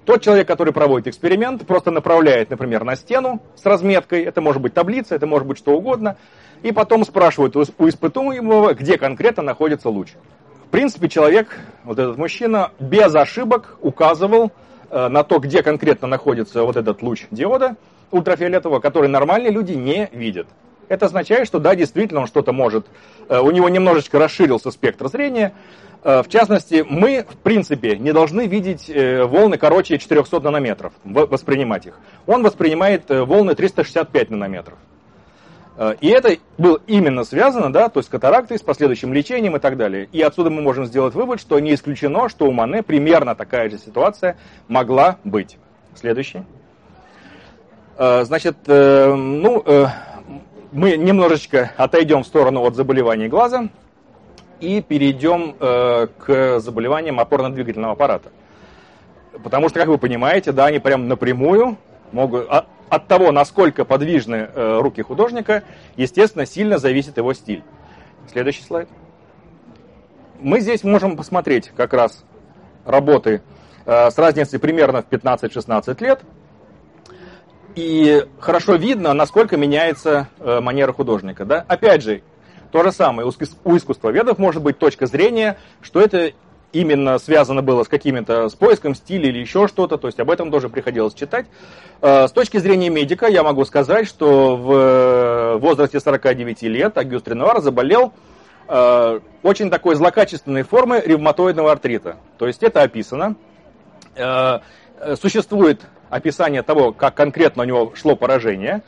Тот 0.06 0.22
человек, 0.22 0.48
который 0.48 0.74
проводит 0.74 1.08
эксперимент, 1.08 1.66
просто 1.68 1.92
направляет, 1.92 2.50
например, 2.50 2.84
на 2.84 2.96
стену 2.96 3.42
с 3.56 3.66
разметкой, 3.66 4.24
это 4.24 4.42
может 4.42 4.62
быть 4.62 4.74
таблица, 4.74 5.16
это 5.16 5.28
может 5.28 5.48
быть 5.48 5.58
что 5.58 5.76
угодно, 5.76 6.18
и 6.64 6.72
потом 6.72 7.06
спрашивает 7.06 7.56
у 7.56 7.64
испытуемого, 7.88 8.74
где 8.74 8.98
конкретно 8.98 9.44
находится 9.44 9.90
луч. 9.90 10.14
В 10.68 10.72
принципе, 10.72 11.10
человек, 11.10 11.60
вот 11.84 11.98
этот 11.98 12.18
мужчина, 12.18 12.72
без 12.80 13.14
ошибок 13.16 13.78
указывал 13.82 14.52
э, 14.90 15.08
на 15.08 15.24
то, 15.24 15.40
где 15.40 15.64
конкретно 15.64 16.08
находится 16.08 16.64
вот 16.64 16.78
этот 16.78 17.02
луч 17.02 17.26
диода 17.32 17.76
ультрафиолетового, 18.12 18.80
который 18.80 19.10
нормальные 19.10 19.52
люди 19.52 19.74
не 19.74 20.10
видят. 20.12 20.48
Это 20.88 21.06
означает, 21.06 21.48
что 21.48 21.60
да, 21.60 21.76
действительно 21.76 22.22
он 22.22 22.28
что-то 22.28 22.52
может, 22.52 22.88
э, 23.30 23.40
у 23.40 23.52
него 23.52 23.70
немножечко 23.70 24.20
расширился 24.20 24.72
спектр 24.72 25.08
зрения, 25.08 25.54
в 26.24 26.30
частности, 26.30 26.86
мы, 26.88 27.26
в 27.30 27.38
принципе, 27.38 27.98
не 27.98 28.14
должны 28.14 28.48
видеть 28.48 28.90
э, 28.90 29.26
волны 29.26 29.58
короче 29.58 29.98
400 29.98 30.40
нанометров, 30.40 30.94
воспринимать 31.04 31.88
их. 31.88 32.00
Он 32.26 32.42
воспринимает 32.42 33.12
э, 33.12 33.24
волны 33.24 33.54
365 33.54 34.30
нанометров. 34.30 34.78
И 36.02 36.10
это 36.10 36.36
было 36.58 36.82
именно 36.88 37.24
связано, 37.24 37.72
да, 37.72 37.88
то 37.88 38.02
есть 38.02 38.10
с 38.12 38.58
с 38.58 38.62
последующим 38.62 39.14
лечением 39.14 39.56
и 39.56 39.60
так 39.60 39.78
далее. 39.78 40.10
И 40.12 40.22
отсюда 40.22 40.50
мы 40.50 40.62
можем 40.62 40.86
сделать 40.86 41.14
вывод, 41.14 41.40
что 41.40 41.58
не 41.58 41.74
исключено, 41.74 42.28
что 42.28 42.48
у 42.48 42.52
Мане 42.52 42.84
примерно 42.84 43.34
такая 43.34 43.70
же 43.70 43.78
ситуация 43.78 44.36
могла 44.68 45.20
быть. 45.24 45.58
Следующий. 45.96 46.44
Значит, 47.98 48.58
ну, 48.68 49.64
мы 50.74 50.98
немножечко 50.98 51.72
отойдем 51.78 52.24
в 52.24 52.28
сторону 52.28 52.62
от 52.62 52.76
заболеваний 52.76 53.30
глаза 53.30 53.70
и 54.60 54.82
перейдем 54.82 55.56
э, 55.60 56.08
к 56.18 56.60
заболеваниям 56.60 57.20
опорно-двигательного 57.20 57.94
аппарата. 57.94 58.32
Потому 59.44 59.70
что, 59.70 59.80
как 59.80 59.88
вы 59.88 59.98
понимаете, 59.98 60.52
да, 60.52 60.66
они 60.66 60.80
прям 60.80 61.08
напрямую 61.08 61.78
могут... 62.12 62.48
А, 62.50 62.66
от 62.90 63.08
того, 63.08 63.32
насколько 63.32 63.86
подвижны 63.86 64.50
э, 64.54 64.80
руки 64.82 65.02
художника, 65.02 65.64
естественно, 65.96 66.46
сильно 66.46 66.80
зависит 66.80 67.18
его 67.18 67.34
стиль. 67.34 67.64
Следующий 68.32 68.64
слайд. 68.64 68.90
Мы 70.40 70.60
здесь 70.60 70.84
можем 70.84 71.16
посмотреть 71.16 71.72
как 71.76 71.94
раз 71.94 72.26
работы 72.86 73.42
э, 73.86 74.10
с 74.10 74.18
разницей 74.18 74.60
примерно 74.60 75.04
в 75.04 75.10
15-16 75.10 76.04
лет. 76.04 76.22
И 77.76 78.26
хорошо 78.40 78.76
видно, 78.76 79.14
насколько 79.14 79.56
меняется 79.56 80.28
э, 80.40 80.60
манера 80.60 80.92
художника. 80.92 81.46
Да? 81.46 81.64
Опять 81.68 82.04
же, 82.04 82.24
то 82.72 82.84
же 82.84 82.92
самое, 82.92 83.28
у 83.28 83.78
искусствоведов 83.78 84.38
может 84.38 84.62
быть 84.62 84.78
точка 84.78 85.06
зрения, 85.08 85.58
что 85.82 86.00
это 86.02 86.34
именно 86.72 87.18
связано 87.18 87.62
было 87.62 87.84
с 87.84 87.88
какими-то, 87.88 88.50
с 88.50 88.56
поиском 88.56 88.96
стиля 88.96 89.30
или 89.30 89.40
еще 89.40 89.68
что-то, 89.68 89.98
то 89.98 90.08
есть 90.08 90.20
об 90.20 90.30
этом 90.30 90.52
тоже 90.52 90.70
приходилось 90.70 91.14
читать. 91.14 91.48
Э, 92.02 92.28
с 92.28 92.32
точки 92.32 92.58
зрения 92.58 92.90
медика 92.90 93.28
я 93.28 93.44
могу 93.44 93.66
сказать, 93.66 94.08
что 94.08 94.56
в 94.56 95.60
возрасте 95.60 96.00
49 96.00 96.62
лет 96.64 96.98
Агюст 96.98 97.28
Ренуар 97.28 97.62
заболел 97.62 98.14
э, 98.68 99.20
очень 99.44 99.70
такой 99.70 99.96
злокачественной 99.96 100.64
формы 100.64 101.02
ревматоидного 101.04 101.72
артрита. 101.72 102.18
То 102.38 102.48
есть 102.48 102.62
это 102.64 102.84
описано. 102.84 103.36
Э, 104.16 104.60
существует 105.20 105.82
описание 106.10 106.62
того, 106.62 106.92
как 106.92 107.16
конкретно 107.16 107.64
у 107.64 107.66
него 107.66 107.94
шло 107.96 108.16
поражение. 108.16 108.82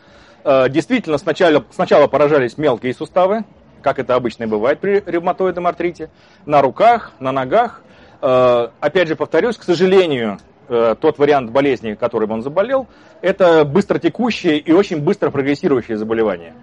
Действительно, 0.43 1.19
сначала, 1.19 1.63
сначала 1.69 2.07
поражались 2.07 2.57
мелкие 2.57 2.95
суставы, 2.95 3.43
как 3.81 3.99
это 3.99 4.15
обычно 4.15 4.43
и 4.43 4.47
бывает 4.47 4.79
при 4.79 5.03
ревматоидном 5.05 5.67
артрите, 5.67 6.09
на 6.45 6.61
руках, 6.61 7.11
на 7.19 7.31
ногах. 7.31 7.81
Э, 8.21 8.69
опять 8.79 9.07
же, 9.07 9.15
повторюсь, 9.15 9.57
к 9.57 9.63
сожалению, 9.63 10.37
э, 10.69 10.95
тот 10.99 11.17
вариант 11.17 11.51
болезни, 11.51 11.95
которым 11.95 12.31
он 12.31 12.43
заболел, 12.43 12.87
это 13.21 13.65
быстротекущее 13.65 14.57
и 14.59 14.71
очень 14.71 15.01
быстро 15.01 15.31
прогрессирующее 15.31 15.97
заболевание. 15.97 16.53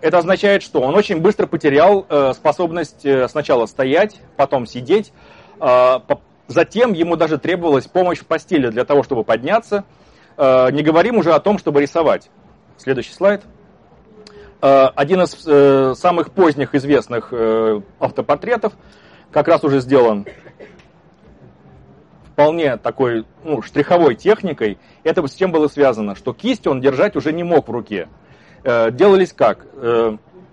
Это 0.00 0.18
означает, 0.18 0.62
что 0.62 0.80
он 0.80 0.94
очень 0.94 1.20
быстро 1.20 1.46
потерял 1.46 2.06
э, 2.08 2.32
способность 2.34 3.04
сначала 3.28 3.66
стоять, 3.66 4.20
потом 4.36 4.66
сидеть. 4.66 5.12
Затем 6.46 6.94
ему 6.94 7.16
даже 7.16 7.36
требовалась 7.36 7.88
помощь 7.88 8.20
в 8.20 8.26
постели 8.26 8.68
для 8.68 8.84
того, 8.86 9.02
чтобы 9.02 9.22
подняться. 9.22 9.84
Не 10.38 10.82
говорим 10.82 11.18
уже 11.18 11.34
о 11.34 11.40
том, 11.40 11.58
чтобы 11.58 11.82
рисовать. 11.82 12.30
Следующий 12.78 13.12
слайд. 13.12 13.42
Э, 14.60 14.88
один 14.96 15.22
из 15.22 15.46
э, 15.46 15.94
самых 15.96 16.32
поздних 16.32 16.74
известных 16.74 17.28
э, 17.30 17.80
автопортретов 18.00 18.72
как 19.30 19.46
раз 19.46 19.62
уже 19.62 19.80
сделан 19.80 20.26
вполне 22.32 22.76
такой 22.76 23.24
ну, 23.44 23.62
штриховой 23.62 24.14
техникой. 24.14 24.78
Это 25.04 25.26
с 25.26 25.34
чем 25.34 25.52
было 25.52 25.68
связано? 25.68 26.14
Что 26.14 26.32
кисть 26.32 26.66
он 26.66 26.80
держать 26.80 27.14
уже 27.16 27.32
не 27.32 27.42
мог 27.42 27.68
в 27.68 27.70
руке. 27.72 28.08
Делались 28.62 29.32
как? 29.32 29.66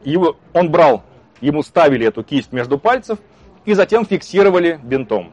Его, 0.04 0.36
он 0.54 0.72
брал, 0.72 1.04
ему 1.42 1.62
ставили 1.62 2.08
эту 2.08 2.24
кисть 2.24 2.52
между 2.52 2.80
пальцев 2.80 3.20
и 3.66 3.76
затем 3.76 4.04
фиксировали 4.04 4.80
бинтом. 4.82 5.32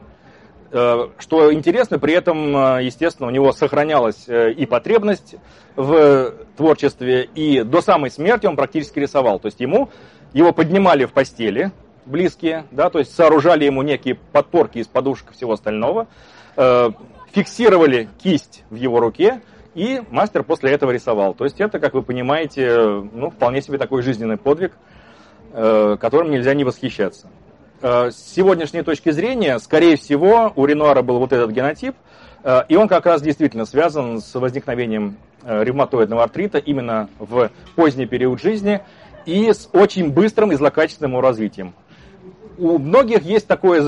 Э, 0.75 1.09
что 1.19 1.53
интересно, 1.53 1.99
при 1.99 2.15
этом, 2.15 2.57
э, 2.57 2.83
естественно, 2.85 3.27
у 3.27 3.31
него 3.31 3.51
сохранялась 3.51 4.27
э, 4.27 4.53
и 4.53 4.65
потребность 4.65 5.35
в 5.75 6.33
творчестве, 6.57 7.29
и 7.35 7.61
до 7.61 7.81
самой 7.81 8.09
смерти 8.09 8.47
он 8.47 8.55
практически 8.55 8.97
рисовал. 8.97 9.39
То 9.39 9.45
есть 9.49 9.59
ему 9.59 9.89
его 10.33 10.51
поднимали 10.51 11.05
в 11.05 11.13
постели 11.13 11.71
близкие, 12.07 12.65
да, 12.71 12.89
то 12.89 12.97
есть 12.97 13.15
сооружали 13.15 13.65
ему 13.65 13.83
некие 13.83 14.15
подпорки 14.15 14.79
из 14.79 14.87
подушек 14.87 15.29
и 15.29 15.33
всего 15.33 15.53
остального, 15.53 16.07
фиксировали 17.31 18.09
кисть 18.21 18.63
в 18.69 18.75
его 18.75 18.99
руке, 18.99 19.41
и 19.73 20.01
мастер 20.09 20.43
после 20.43 20.71
этого 20.71 20.91
рисовал. 20.91 21.33
То 21.33 21.45
есть 21.45 21.61
это, 21.61 21.79
как 21.79 21.93
вы 21.93 22.01
понимаете, 22.01 23.07
ну, 23.13 23.29
вполне 23.29 23.61
себе 23.61 23.77
такой 23.77 24.01
жизненный 24.01 24.37
подвиг, 24.37 24.73
которым 25.51 26.29
нельзя 26.29 26.53
не 26.53 26.65
восхищаться. 26.65 27.29
Э, 27.83 28.11
с 28.11 28.33
сегодняшней 28.33 28.81
точки 28.81 29.11
зрения, 29.11 29.59
скорее 29.59 29.97
всего, 29.97 30.53
у 30.55 30.65
Ренуара 30.65 31.01
был 31.01 31.19
вот 31.19 31.33
этот 31.33 31.51
генотип, 31.51 31.95
э, 32.45 32.61
и 32.69 32.77
он 32.77 32.87
как 32.87 33.05
раз 33.05 33.21
действительно 33.21 33.65
связан 33.65 34.21
с 34.21 34.33
возникновением 34.35 35.17
э, 35.43 35.65
ревматоидного 35.65 36.23
артрита 36.23 36.59
именно 36.59 37.09
в 37.19 37.51
поздний 37.75 38.05
период 38.05 38.41
жизни 38.41 38.79
и 39.25 39.51
с 39.51 39.67
очень 39.73 40.13
быстрым 40.13 40.53
и 40.53 40.55
злокачественным 40.55 41.19
развитием. 41.19 41.73
У 42.57 42.77
многих 42.77 43.23
есть 43.23 43.47
такой, 43.47 43.79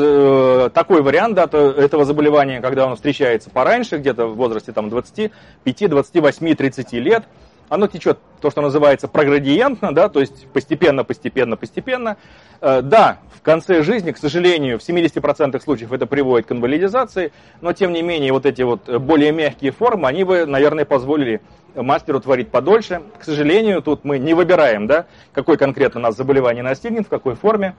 такой 0.71 1.01
вариант 1.01 1.35
да, 1.35 1.43
этого 1.43 2.03
заболевания, 2.03 2.61
когда 2.61 2.87
он 2.87 2.95
встречается 2.95 3.49
пораньше, 3.49 3.97
где-то 3.97 4.25
в 4.25 4.35
возрасте 4.35 4.73
там, 4.73 4.89
25, 4.89 5.89
28, 5.89 6.55
30 6.55 6.93
лет– 6.93 7.23
оно 7.69 7.87
течет, 7.87 8.19
то, 8.41 8.49
что 8.49 8.61
называется, 8.61 9.07
проградиентно, 9.07 9.93
да, 9.93 10.09
то 10.09 10.19
есть 10.19 10.47
постепенно, 10.47 11.03
постепенно, 11.03 11.57
постепенно. 11.57 12.17
Э, 12.61 12.81
да, 12.81 13.19
в 13.33 13.41
конце 13.41 13.83
жизни, 13.83 14.11
к 14.11 14.17
сожалению, 14.17 14.79
в 14.79 14.87
70% 14.87 15.59
случаев 15.61 15.91
это 15.91 16.05
приводит 16.05 16.47
к 16.47 16.51
инвалидизации, 16.51 17.31
но 17.61 17.73
тем 17.73 17.93
не 17.93 18.01
менее 18.01 18.33
вот 18.33 18.45
эти 18.45 18.61
вот 18.61 18.89
более 18.99 19.31
мягкие 19.31 19.71
формы, 19.71 20.07
они 20.07 20.23
бы, 20.23 20.45
наверное, 20.45 20.85
позволили 20.85 21.41
мастеру 21.75 22.19
творить 22.19 22.49
подольше. 22.49 23.01
К 23.19 23.23
сожалению, 23.23 23.81
тут 23.81 24.03
мы 24.03 24.19
не 24.19 24.33
выбираем, 24.33 24.87
да, 24.87 25.05
какое 25.33 25.57
конкретно 25.57 25.99
у 25.99 26.03
нас 26.03 26.15
заболевание 26.15 26.63
настигнет, 26.63 27.05
в 27.05 27.09
какой 27.09 27.35
форме. 27.35 27.75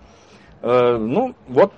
Э, 0.63 0.97
ну, 0.99 1.35
вот 1.49 1.73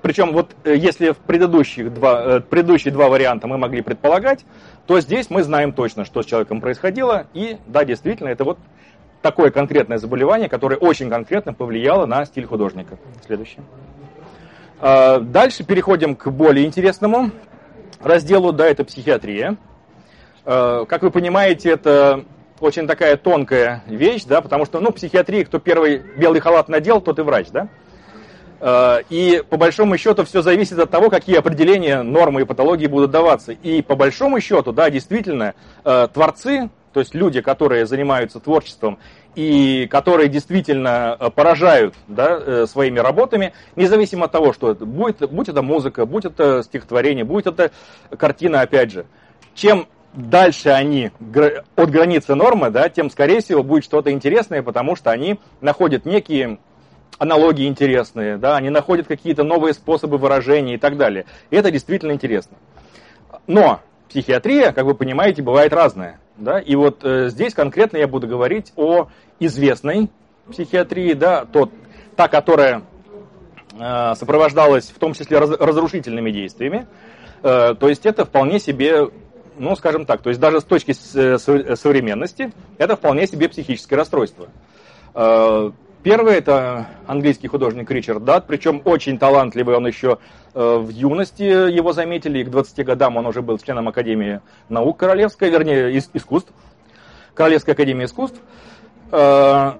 причем 0.00 0.32
вот 0.32 0.54
э, 0.64 0.76
если 0.76 1.10
в 1.10 1.18
предыдущих 1.18 1.92
два, 1.92 2.40
предыдущие 2.40 2.92
два 2.92 3.08
варианта 3.08 3.46
мы 3.46 3.58
могли 3.58 3.82
предполагать, 3.82 4.44
то 4.86 5.00
здесь 5.00 5.30
мы 5.30 5.42
знаем 5.42 5.72
точно, 5.72 6.04
что 6.04 6.22
с 6.22 6.26
человеком 6.26 6.60
происходило, 6.60 7.26
и 7.34 7.58
да, 7.66 7.84
действительно, 7.84 8.28
это 8.28 8.44
вот 8.44 8.58
такое 9.22 9.50
конкретное 9.50 9.98
заболевание, 9.98 10.48
которое 10.48 10.76
очень 10.76 11.10
конкретно 11.10 11.52
повлияло 11.52 12.06
на 12.06 12.24
стиль 12.24 12.46
художника. 12.46 12.98
Следующее. 13.26 13.62
А, 14.80 15.18
дальше 15.18 15.64
переходим 15.64 16.16
к 16.16 16.30
более 16.30 16.66
интересному 16.66 17.30
разделу, 18.00 18.52
да, 18.52 18.66
это 18.66 18.84
психиатрия. 18.84 19.56
А, 20.44 20.84
как 20.86 21.02
вы 21.02 21.10
понимаете, 21.10 21.70
это 21.70 22.24
очень 22.60 22.86
такая 22.86 23.16
тонкая 23.16 23.82
вещь, 23.86 24.24
да, 24.24 24.40
потому 24.40 24.64
что, 24.64 24.80
ну, 24.80 24.90
психиатрия, 24.92 25.44
кто 25.44 25.58
первый 25.58 25.98
белый 26.16 26.40
халат 26.40 26.68
надел, 26.68 27.00
тот 27.00 27.18
и 27.18 27.22
врач, 27.22 27.48
да. 27.50 27.68
Э, 28.60 29.02
и 29.08 29.42
по 29.48 29.56
большому 29.56 29.96
счету 29.96 30.24
все 30.24 30.42
зависит 30.42 30.78
от 30.78 30.90
того, 30.90 31.10
какие 31.10 31.36
определения, 31.36 32.02
нормы 32.02 32.42
и 32.42 32.44
патологии 32.44 32.86
будут 32.86 33.10
даваться. 33.10 33.52
И 33.52 33.82
по 33.82 33.96
большому 33.96 34.40
счету, 34.40 34.72
да, 34.72 34.90
действительно, 34.90 35.54
э, 35.84 36.08
творцы, 36.12 36.70
то 36.92 37.00
есть 37.00 37.14
люди, 37.14 37.40
которые 37.40 37.86
занимаются 37.86 38.40
творчеством 38.40 38.98
и 39.34 39.86
которые 39.90 40.28
действительно 40.28 41.16
э, 41.18 41.30
поражают 41.30 41.94
да, 42.08 42.66
своими 42.66 42.98
работами, 42.98 43.52
независимо 43.76 44.26
от 44.26 44.32
того, 44.32 44.52
что 44.52 44.70
это 44.70 44.84
будет, 44.84 45.30
будь 45.30 45.48
это 45.48 45.62
музыка, 45.62 46.04
будь 46.04 46.24
это 46.24 46.62
стихотворение, 46.62 47.24
будь 47.24 47.46
это 47.46 47.70
картина, 48.18 48.60
опять 48.60 48.90
же, 48.90 49.06
чем 49.54 49.86
дальше 50.12 50.70
они 50.70 51.12
от 51.76 51.90
границы 51.90 52.34
нормы, 52.34 52.70
да, 52.70 52.88
тем, 52.88 53.10
скорее 53.10 53.40
всего, 53.40 53.62
будет 53.62 53.84
что-то 53.84 54.10
интересное, 54.10 54.62
потому 54.62 54.96
что 54.96 55.12
они 55.12 55.38
находят 55.60 56.04
некие 56.04 56.58
аналогии 57.20 57.66
интересные, 57.66 58.38
да, 58.38 58.56
они 58.56 58.70
находят 58.70 59.06
какие-то 59.06 59.44
новые 59.44 59.74
способы 59.74 60.16
выражения 60.16 60.74
и 60.74 60.78
так 60.78 60.96
далее. 60.96 61.26
И 61.50 61.56
это 61.56 61.70
действительно 61.70 62.12
интересно. 62.12 62.56
Но 63.46 63.80
психиатрия, 64.08 64.72
как 64.72 64.86
вы 64.86 64.94
понимаете, 64.94 65.42
бывает 65.42 65.74
разная. 65.74 66.18
Да? 66.38 66.58
И 66.58 66.74
вот 66.74 67.04
э, 67.04 67.28
здесь 67.28 67.52
конкретно 67.52 67.98
я 67.98 68.08
буду 68.08 68.26
говорить 68.26 68.72
о 68.74 69.08
известной 69.38 70.08
психиатрии, 70.50 71.12
да, 71.12 71.44
тот, 71.44 71.70
та, 72.16 72.26
которая 72.26 72.84
э, 73.78 74.14
сопровождалась 74.14 74.86
в 74.86 74.98
том 74.98 75.12
числе 75.12 75.38
раз, 75.38 75.50
разрушительными 75.50 76.30
действиями. 76.30 76.86
Э, 77.42 77.74
то 77.78 77.86
есть 77.86 78.06
это 78.06 78.24
вполне 78.24 78.60
себе, 78.60 79.10
ну, 79.58 79.76
скажем 79.76 80.06
так, 80.06 80.22
то 80.22 80.30
есть 80.30 80.40
даже 80.40 80.62
с 80.62 80.64
точки 80.64 80.94
э, 81.14 81.36
современности, 81.76 82.50
это 82.78 82.96
вполне 82.96 83.26
себе 83.26 83.50
психическое 83.50 83.96
расстройство. 83.96 84.48
Э, 85.14 85.70
Первый 86.02 86.36
это 86.36 86.86
английский 87.06 87.46
художник 87.46 87.90
Ричард 87.90 88.24
Дат, 88.24 88.46
причем 88.46 88.80
очень 88.86 89.18
талантливый, 89.18 89.76
он 89.76 89.86
еще 89.86 90.16
э, 90.54 90.76
в 90.78 90.88
юности 90.88 91.42
его 91.42 91.92
заметили, 91.92 92.38
и 92.38 92.44
к 92.44 92.48
20 92.48 92.86
годам 92.86 93.18
он 93.18 93.26
уже 93.26 93.42
был 93.42 93.58
членом 93.58 93.86
Академии 93.86 94.40
наук 94.70 94.98
Королевской, 94.98 95.50
вернее, 95.50 95.98
искусств, 95.98 96.54
Королевской 97.34 97.74
Академии 97.74 98.06
искусств. 98.06 98.40
Э, 99.12 99.72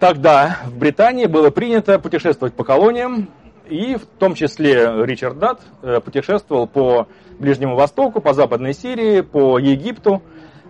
тогда 0.00 0.58
в 0.64 0.76
Британии 0.76 1.26
было 1.26 1.50
принято 1.50 2.00
путешествовать 2.00 2.54
по 2.54 2.64
колониям, 2.64 3.28
и 3.68 3.94
в 3.94 4.06
том 4.18 4.34
числе 4.34 5.04
Ричард 5.04 5.38
Дат 5.38 5.60
э, 5.82 6.00
путешествовал 6.00 6.66
по 6.66 7.06
Ближнему 7.38 7.76
Востоку, 7.76 8.20
по 8.20 8.34
Западной 8.34 8.74
Сирии, 8.74 9.20
по 9.20 9.60
Египту, 9.60 10.22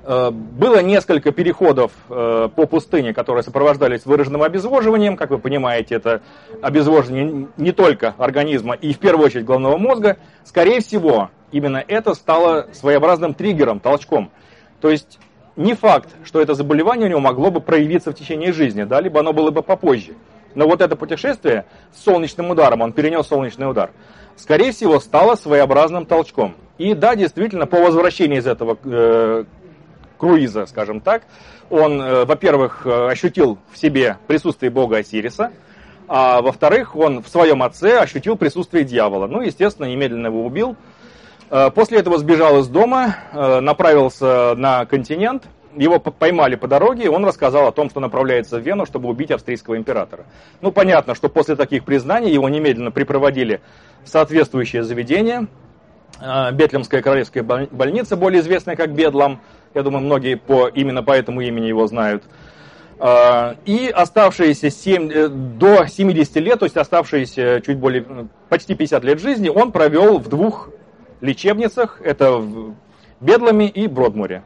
было 0.06 0.82
несколько 0.82 1.32
переходов 1.32 1.90
э, 2.08 2.48
по 2.54 2.66
пустыне, 2.66 3.12
которые 3.12 3.42
сопровождались 3.42 4.06
выраженным 4.06 4.42
обезвоживанием. 4.42 5.16
Как 5.16 5.30
вы 5.30 5.38
понимаете, 5.38 5.96
это 5.96 6.22
обезвоживание 6.62 7.48
не 7.56 7.72
только 7.72 8.14
организма 8.18 8.74
и 8.74 8.92
в 8.92 8.98
первую 8.98 9.26
очередь 9.26 9.44
головного 9.44 9.78
мозга. 9.78 10.18
Скорее 10.44 10.80
всего, 10.80 11.30
именно 11.50 11.82
это 11.86 12.14
стало 12.14 12.68
своеобразным 12.72 13.34
триггером, 13.34 13.80
толчком. 13.80 14.30
То 14.80 14.90
есть 14.90 15.18
не 15.56 15.74
факт, 15.74 16.10
что 16.24 16.40
это 16.40 16.54
заболевание 16.54 17.06
у 17.06 17.10
него 17.10 17.20
могло 17.20 17.50
бы 17.50 17.60
проявиться 17.60 18.12
в 18.12 18.14
течение 18.14 18.52
жизни, 18.52 18.84
да, 18.84 19.00
либо 19.00 19.20
оно 19.20 19.32
было 19.32 19.50
бы 19.50 19.62
попозже. 19.62 20.12
Но 20.54 20.66
вот 20.66 20.80
это 20.80 20.96
путешествие 20.96 21.66
с 21.92 22.04
солнечным 22.04 22.50
ударом, 22.50 22.80
он 22.80 22.92
перенес 22.92 23.26
солнечный 23.26 23.68
удар, 23.68 23.90
скорее 24.36 24.72
всего, 24.72 25.00
стало 25.00 25.34
своеобразным 25.34 26.06
толчком. 26.06 26.54
И 26.78 26.94
да, 26.94 27.16
действительно, 27.16 27.66
по 27.66 27.78
возвращении 27.78 28.38
из 28.38 28.46
этого 28.46 28.76
э, 28.84 29.44
круиза, 30.16 30.66
скажем 30.66 31.00
так, 31.00 31.22
он, 31.70 32.00
э, 32.00 32.24
во-первых, 32.24 32.86
э, 32.86 33.08
ощутил 33.08 33.58
в 33.72 33.78
себе 33.78 34.18
присутствие 34.26 34.70
бога 34.70 34.98
Осириса, 34.98 35.52
а 36.08 36.40
во-вторых, 36.40 36.94
он 36.94 37.22
в 37.22 37.28
своем 37.28 37.62
отце 37.62 37.98
ощутил 37.98 38.36
присутствие 38.36 38.84
дьявола. 38.84 39.26
Ну, 39.26 39.40
естественно, 39.40 39.86
немедленно 39.86 40.28
его 40.28 40.44
убил. 40.44 40.76
Э, 41.50 41.70
после 41.70 41.98
этого 41.98 42.18
сбежал 42.18 42.60
из 42.60 42.68
дома, 42.68 43.16
направился 43.32 44.54
на 44.56 44.86
континент, 44.86 45.44
его 45.74 45.98
поймали 45.98 46.54
по 46.54 46.68
дороге, 46.68 47.04
и 47.04 47.08
он 47.08 47.24
рассказал 47.24 47.66
о 47.66 47.72
том, 47.72 47.90
что 47.90 48.00
направляется 48.00 48.58
в 48.58 48.62
Вену, 48.62 48.86
чтобы 48.86 49.08
убить 49.08 49.30
австрийского 49.30 49.76
императора. 49.76 50.24
Ну, 50.62 50.72
понятно, 50.72 51.14
что 51.14 51.28
после 51.28 51.54
таких 51.54 51.84
признаний 51.84 52.30
его 52.30 52.48
немедленно 52.48 52.90
припроводили 52.90 53.60
в 54.02 54.08
соответствующее 54.08 54.84
заведение, 54.84 55.48
Бетлемская 56.52 57.02
королевская 57.02 57.42
больница, 57.42 58.16
более 58.16 58.40
известная 58.40 58.74
как 58.74 58.94
Бедлам, 58.94 59.40
я 59.76 59.82
думаю, 59.82 60.02
многие 60.02 60.36
по, 60.36 60.68
именно 60.68 61.02
по 61.02 61.12
этому 61.12 61.42
имени 61.42 61.66
его 61.66 61.86
знают. 61.86 62.24
А, 62.98 63.56
и 63.66 63.88
оставшиеся 63.94 64.70
7, 64.70 65.12
э, 65.12 65.28
до 65.28 65.86
70 65.86 66.36
лет, 66.36 66.58
то 66.60 66.64
есть 66.64 66.78
оставшиеся 66.78 67.60
чуть 67.60 67.76
более, 67.76 68.28
почти 68.48 68.74
50 68.74 69.04
лет 69.04 69.20
жизни, 69.20 69.50
он 69.50 69.72
провел 69.72 70.18
в 70.18 70.28
двух 70.28 70.70
лечебницах, 71.20 72.00
это 72.02 72.38
в 72.38 72.74
Бедламе 73.20 73.68
и 73.68 73.86
Бродмуре. 73.86 74.44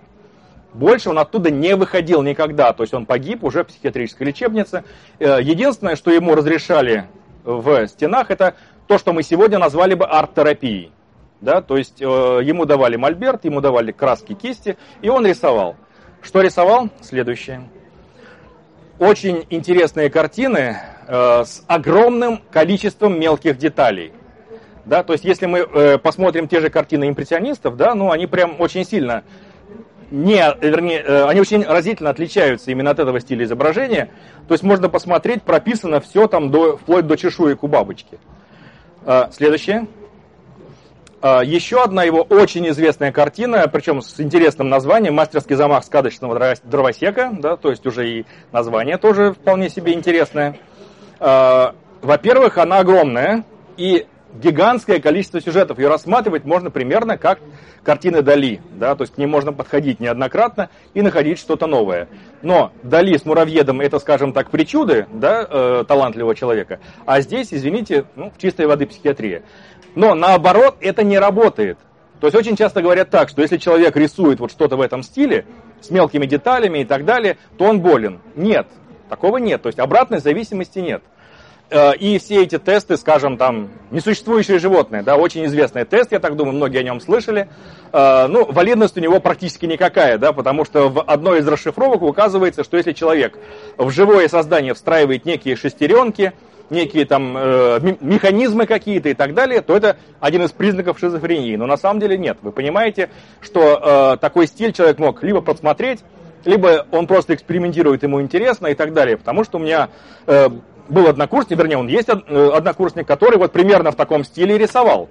Больше 0.74 1.10
он 1.10 1.18
оттуда 1.20 1.52
не 1.52 1.76
выходил 1.76 2.22
никогда, 2.22 2.72
то 2.72 2.82
есть 2.82 2.92
он 2.92 3.06
погиб 3.06 3.44
уже 3.44 3.62
в 3.62 3.68
психиатрической 3.68 4.26
лечебнице. 4.26 4.82
Э, 5.20 5.38
единственное, 5.40 5.94
что 5.94 6.10
ему 6.10 6.34
разрешали 6.34 7.04
в 7.44 7.86
стенах, 7.86 8.32
это 8.32 8.56
то, 8.88 8.98
что 8.98 9.12
мы 9.12 9.22
сегодня 9.22 9.58
назвали 9.58 9.94
бы 9.94 10.06
арт-терапией. 10.06 10.90
Да, 11.40 11.62
то 11.62 11.76
есть 11.76 12.02
э, 12.02 12.04
ему 12.04 12.66
давали 12.66 12.96
мольберт, 12.96 13.44
ему 13.44 13.60
давали 13.60 13.92
краски, 13.92 14.34
кисти, 14.34 14.76
и 15.00 15.08
он 15.08 15.26
рисовал. 15.26 15.76
Что 16.22 16.42
рисовал? 16.42 16.90
Следующее. 17.00 17.68
Очень 18.98 19.46
интересные 19.48 20.10
картины 20.10 20.76
э, 21.06 21.44
с 21.44 21.64
огромным 21.66 22.42
количеством 22.50 23.18
мелких 23.18 23.56
деталей. 23.56 24.12
Да, 24.84 25.02
то 25.02 25.14
есть 25.14 25.24
если 25.24 25.46
мы 25.46 25.60
э, 25.60 25.98
посмотрим 25.98 26.46
те 26.46 26.60
же 26.60 26.68
картины 26.68 27.08
импрессионистов, 27.08 27.76
да, 27.76 27.94
ну 27.94 28.10
они 28.10 28.26
прям 28.26 28.60
очень 28.60 28.84
сильно 28.84 29.24
не, 30.10 30.42
вернее, 30.60 31.00
э, 31.00 31.24
они 31.24 31.40
очень 31.40 31.62
разительно 31.64 32.10
отличаются 32.10 32.70
именно 32.70 32.90
от 32.90 32.98
этого 32.98 33.20
стиля 33.20 33.44
изображения. 33.44 34.10
То 34.48 34.54
есть 34.54 34.64
можно 34.64 34.88
посмотреть, 34.88 35.42
прописано 35.42 36.00
все 36.00 36.26
там 36.26 36.50
до, 36.50 36.76
вплоть 36.76 37.06
до 37.06 37.16
чешуек 37.16 37.62
у 37.62 37.68
бабочки. 37.68 38.18
Э, 39.06 39.28
следующее. 39.32 39.86
А, 41.22 41.42
еще 41.42 41.82
одна 41.82 42.02
его 42.02 42.22
очень 42.22 42.66
известная 42.68 43.12
картина, 43.12 43.68
причем 43.68 44.00
с 44.00 44.18
интересным 44.20 44.68
названием 44.68 45.14
«Мастерский 45.14 45.54
замах 45.54 45.84
сказочного 45.84 46.56
дровосека», 46.64 47.30
да, 47.38 47.56
то 47.56 47.70
есть 47.70 47.86
уже 47.86 48.08
и 48.08 48.26
название 48.52 48.96
тоже 48.96 49.34
вполне 49.34 49.68
себе 49.68 49.92
интересное. 49.92 50.58
А, 51.18 51.74
во-первых, 52.00 52.56
она 52.56 52.78
огромная, 52.78 53.44
и 53.76 54.06
гигантское 54.34 55.00
количество 55.00 55.40
сюжетов. 55.40 55.78
Ее 55.78 55.88
рассматривать 55.88 56.44
можно 56.44 56.70
примерно 56.70 57.18
как 57.18 57.40
картины 57.82 58.22
Дали. 58.22 58.60
Да? 58.72 58.94
То 58.94 59.02
есть 59.02 59.14
к 59.14 59.18
ним 59.18 59.30
можно 59.30 59.52
подходить 59.52 60.00
неоднократно 60.00 60.70
и 60.94 61.02
находить 61.02 61.38
что-то 61.38 61.66
новое. 61.66 62.08
Но 62.42 62.72
Дали 62.82 63.16
с 63.16 63.24
муравьедом 63.24 63.80
это, 63.80 63.98
скажем 63.98 64.32
так, 64.32 64.50
причуды 64.50 65.06
да, 65.12 65.46
э, 65.48 65.84
талантливого 65.86 66.34
человека. 66.34 66.80
А 67.06 67.20
здесь, 67.20 67.48
извините, 67.52 68.04
ну, 68.16 68.30
в 68.30 68.38
чистой 68.38 68.66
воды 68.66 68.86
психиатрия. 68.86 69.42
Но 69.94 70.14
наоборот, 70.14 70.76
это 70.80 71.02
не 71.02 71.18
работает. 71.18 71.78
То 72.20 72.26
есть 72.26 72.36
очень 72.36 72.56
часто 72.56 72.82
говорят 72.82 73.10
так, 73.10 73.28
что 73.28 73.42
если 73.42 73.56
человек 73.56 73.96
рисует 73.96 74.40
вот 74.40 74.50
что-то 74.50 74.76
в 74.76 74.80
этом 74.80 75.02
стиле, 75.02 75.46
с 75.80 75.90
мелкими 75.90 76.26
деталями 76.26 76.80
и 76.80 76.84
так 76.84 77.04
далее, 77.04 77.38
то 77.56 77.64
он 77.64 77.80
болен. 77.80 78.20
Нет, 78.36 78.66
такого 79.08 79.38
нет. 79.38 79.62
То 79.62 79.68
есть 79.68 79.78
обратной 79.78 80.20
зависимости 80.20 80.78
нет. 80.78 81.02
Э, 81.70 81.94
и 81.94 82.18
все 82.18 82.42
эти 82.42 82.58
тесты, 82.58 82.96
скажем, 82.96 83.36
там, 83.36 83.70
несуществующие 83.90 84.58
животные, 84.58 85.02
да, 85.02 85.16
очень 85.16 85.46
известный 85.46 85.84
тест, 85.84 86.10
я 86.10 86.18
так 86.18 86.36
думаю, 86.36 86.56
многие 86.56 86.78
о 86.78 86.82
нем 86.82 87.00
слышали. 87.00 87.48
Э, 87.92 88.26
ну, 88.26 88.44
валидность 88.44 88.96
у 88.96 89.00
него 89.00 89.20
практически 89.20 89.66
никакая, 89.66 90.18
да, 90.18 90.32
потому 90.32 90.64
что 90.64 90.88
в 90.88 91.00
одной 91.02 91.38
из 91.38 91.48
расшифровок 91.48 92.02
указывается, 92.02 92.64
что 92.64 92.76
если 92.76 92.92
человек 92.92 93.38
в 93.78 93.90
живое 93.90 94.28
создание 94.28 94.74
встраивает 94.74 95.24
некие 95.24 95.54
шестеренки, 95.54 96.32
некие 96.70 97.04
там 97.04 97.36
э, 97.36 97.96
механизмы 98.00 98.66
какие-то 98.66 99.08
и 99.08 99.14
так 99.14 99.34
далее, 99.34 99.60
то 99.60 99.76
это 99.76 99.96
один 100.20 100.42
из 100.44 100.52
признаков 100.52 100.98
шизофрении. 100.98 101.56
Но 101.56 101.66
на 101.66 101.76
самом 101.76 102.00
деле 102.00 102.16
нет. 102.16 102.38
Вы 102.42 102.52
понимаете, 102.52 103.10
что 103.40 104.14
э, 104.14 104.16
такой 104.18 104.46
стиль 104.46 104.72
человек 104.72 104.98
мог 104.98 105.22
либо 105.22 105.40
подсмотреть, 105.40 106.00
либо 106.44 106.86
он 106.90 107.06
просто 107.06 107.34
экспериментирует, 107.34 108.02
ему 108.02 108.20
интересно 108.22 108.68
и 108.68 108.74
так 108.74 108.92
далее. 108.92 109.16
Потому 109.16 109.44
что 109.44 109.58
у 109.58 109.60
меня 109.60 109.90
э, 110.26 110.48
был 110.88 111.06
однокурсник, 111.06 111.58
вернее, 111.58 111.78
он 111.78 111.88
есть 111.88 112.08
э, 112.08 112.50
однокурсник, 112.54 113.06
который 113.06 113.38
вот 113.38 113.52
примерно 113.52 113.90
в 113.90 113.96
таком 113.96 114.24
стиле 114.24 114.56
рисовал. 114.58 115.08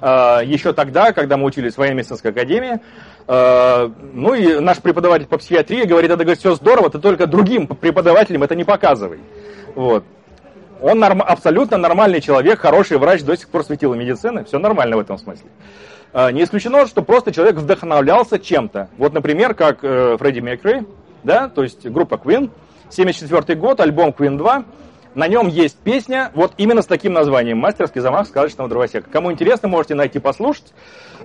Э, 0.00 0.40
еще 0.44 0.72
тогда, 0.72 1.12
когда 1.12 1.36
мы 1.36 1.44
учились 1.44 1.74
в 1.74 1.78
военно-медицинской 1.78 2.32
академии, 2.32 2.80
э, 3.26 3.90
ну 4.12 4.34
и 4.34 4.60
наш 4.60 4.78
преподаватель 4.78 5.26
по 5.26 5.38
психиатрии 5.38 5.84
говорит, 5.84 6.10
это 6.10 6.24
говорит, 6.24 6.40
все 6.40 6.54
здорово, 6.54 6.90
ты 6.90 6.98
только 6.98 7.26
другим 7.26 7.66
преподавателям 7.66 8.42
это 8.42 8.54
не 8.54 8.64
показывай. 8.64 9.20
Вот. 9.74 10.04
Он 10.82 10.98
норм, 10.98 11.22
абсолютно 11.22 11.78
нормальный 11.78 12.20
человек, 12.20 12.60
хороший 12.60 12.98
врач, 12.98 13.22
до 13.22 13.36
сих 13.36 13.48
пор 13.48 13.64
светила 13.64 13.94
медицины, 13.94 14.44
все 14.44 14.58
нормально 14.58 14.96
в 14.96 15.00
этом 15.00 15.16
смысле. 15.16 15.48
Не 16.12 16.42
исключено, 16.42 16.86
что 16.86 17.02
просто 17.02 17.32
человек 17.32 17.56
вдохновлялся 17.56 18.38
чем-то. 18.38 18.88
Вот, 18.98 19.14
например, 19.14 19.54
как 19.54 19.80
Фредди 19.80 20.40
Меркьюри, 20.40 20.84
да, 21.22 21.48
то 21.48 21.62
есть 21.62 21.86
группа 21.86 22.16
Queen, 22.16 22.50
74 22.90 23.58
год, 23.58 23.80
альбом 23.80 24.10
Queen 24.10 24.36
2, 24.36 24.64
на 25.14 25.28
нем 25.28 25.48
есть 25.48 25.76
песня 25.76 26.30
вот 26.34 26.52
именно 26.56 26.80
с 26.80 26.86
таким 26.86 27.12
названием 27.12 27.58
«Мастерский 27.58 28.00
замах 28.00 28.26
сказочного 28.26 28.68
дровосека». 28.68 29.10
Кому 29.10 29.30
интересно, 29.30 29.68
можете 29.68 29.94
найти 29.94 30.18
послушать. 30.18 30.72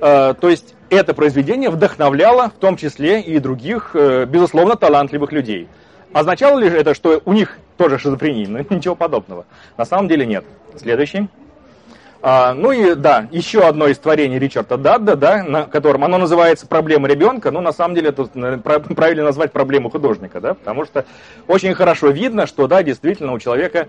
Э, 0.02 0.34
то 0.40 0.50
есть 0.50 0.76
это 0.90 1.14
произведение 1.14 1.70
вдохновляло 1.70 2.50
в 2.50 2.60
том 2.60 2.76
числе 2.76 3.22
и 3.22 3.40
других, 3.40 3.92
э, 3.94 4.26
безусловно, 4.26 4.76
талантливых 4.76 5.32
людей. 5.32 5.70
Означало 6.12 6.60
ли 6.60 6.68
это, 6.68 6.94
что 6.94 7.22
у 7.24 7.32
них 7.32 7.58
тоже 7.78 7.98
шизофрения? 8.00 8.48
Ну, 8.48 8.60
ничего 8.76 8.96
подобного. 8.96 9.46
На 9.78 9.86
самом 9.86 10.08
деле 10.08 10.26
нет. 10.26 10.46
Следующий. 10.76 11.30
А, 12.22 12.54
ну 12.54 12.72
и 12.72 12.96
да, 12.96 13.28
еще 13.32 13.62
одно 13.68 13.88
из 13.88 14.00
творений 14.00 14.40
Ричарда 14.40 14.78
Дадда, 14.78 15.16
да, 15.16 15.44
на 15.44 15.66
котором 15.66 16.04
оно 16.04 16.18
называется 16.18 16.66
«Проблема 16.66 17.08
ребенка», 17.08 17.52
но 17.52 17.62
на 17.62 17.72
самом 17.72 17.94
деле 17.96 18.10
это 18.10 18.26
правильно 18.26 19.24
назвать 19.24 19.52
проблему 19.52 19.90
художника, 19.90 20.42
да, 20.42 20.56
потому 20.56 20.86
что 20.86 21.06
очень 21.48 21.76
хорошо 21.76 22.10
видно, 22.10 22.48
что, 22.48 22.68
да, 22.68 22.82
действительно 22.82 23.34
у 23.34 23.40
человека, 23.40 23.88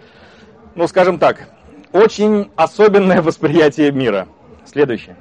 ну, 0.75 0.87
скажем 0.87 1.19
так, 1.19 1.49
очень 1.93 2.51
особенное 2.55 3.23
восприятие 3.23 3.93
мира. 3.93 4.29
Следующее. 4.67 5.17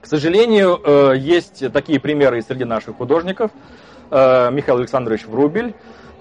К 0.00 0.06
сожалению, 0.06 0.80
э, 0.84 1.14
есть 1.16 1.72
такие 1.72 2.00
примеры 2.00 2.38
и 2.38 2.42
среди 2.42 2.64
наших 2.64 2.96
художников. 2.96 3.52
Э, 4.10 4.50
Михаил 4.50 4.78
Александрович 4.78 5.26
Врубель, 5.26 5.68
э, 5.68 5.72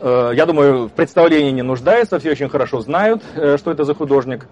я 0.01 0.45
думаю, 0.45 0.87
в 0.87 0.91
представлении 0.91 1.51
не 1.51 1.61
нуждается, 1.61 2.19
все 2.19 2.31
очень 2.31 2.49
хорошо 2.49 2.81
знают, 2.81 3.21
что 3.57 3.71
это 3.71 3.83
за 3.83 3.93
художник 3.93 4.47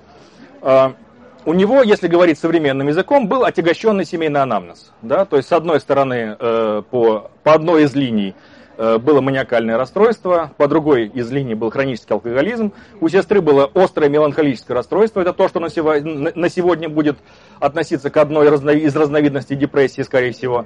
у 1.48 1.54
него, 1.54 1.82
если 1.82 2.10
говорить 2.10 2.38
современным 2.38 2.90
языком, 2.90 3.30
был 3.30 3.46
отягощенный 3.46 4.04
семейный 4.04 4.42
анамнез. 4.42 4.92
Да? 5.02 5.24
То 5.24 5.38
есть, 5.38 5.48
с 5.48 5.54
одной 5.54 5.80
стороны, 5.80 6.36
э, 6.38 6.82
по, 6.92 7.32
по 7.44 7.54
одной 7.54 7.84
из 7.84 7.96
линий 7.96 8.36
э, 8.78 8.98
было 8.98 9.22
маниакальное 9.22 9.78
расстройство, 9.78 10.52
по 10.58 10.68
другой 10.68 11.06
из 11.08 11.32
линий 11.32 11.56
был 11.56 11.70
хронический 11.70 12.14
алкоголизм. 12.14 12.74
У 13.00 13.08
сестры 13.08 13.40
было 13.40 13.72
острое 13.74 14.10
меланхолическое 14.10 14.76
расстройство. 14.76 15.22
Это 15.22 15.32
то, 15.32 15.48
что 15.48 15.62
на 15.62 15.70
сегодня 15.70 16.90
будет 16.90 17.18
относиться 17.62 18.10
к 18.10 18.18
одной 18.18 18.48
из 18.82 18.94
разновидностей 18.94 19.56
депрессии, 19.56 20.02
скорее 20.02 20.34
всего. 20.34 20.66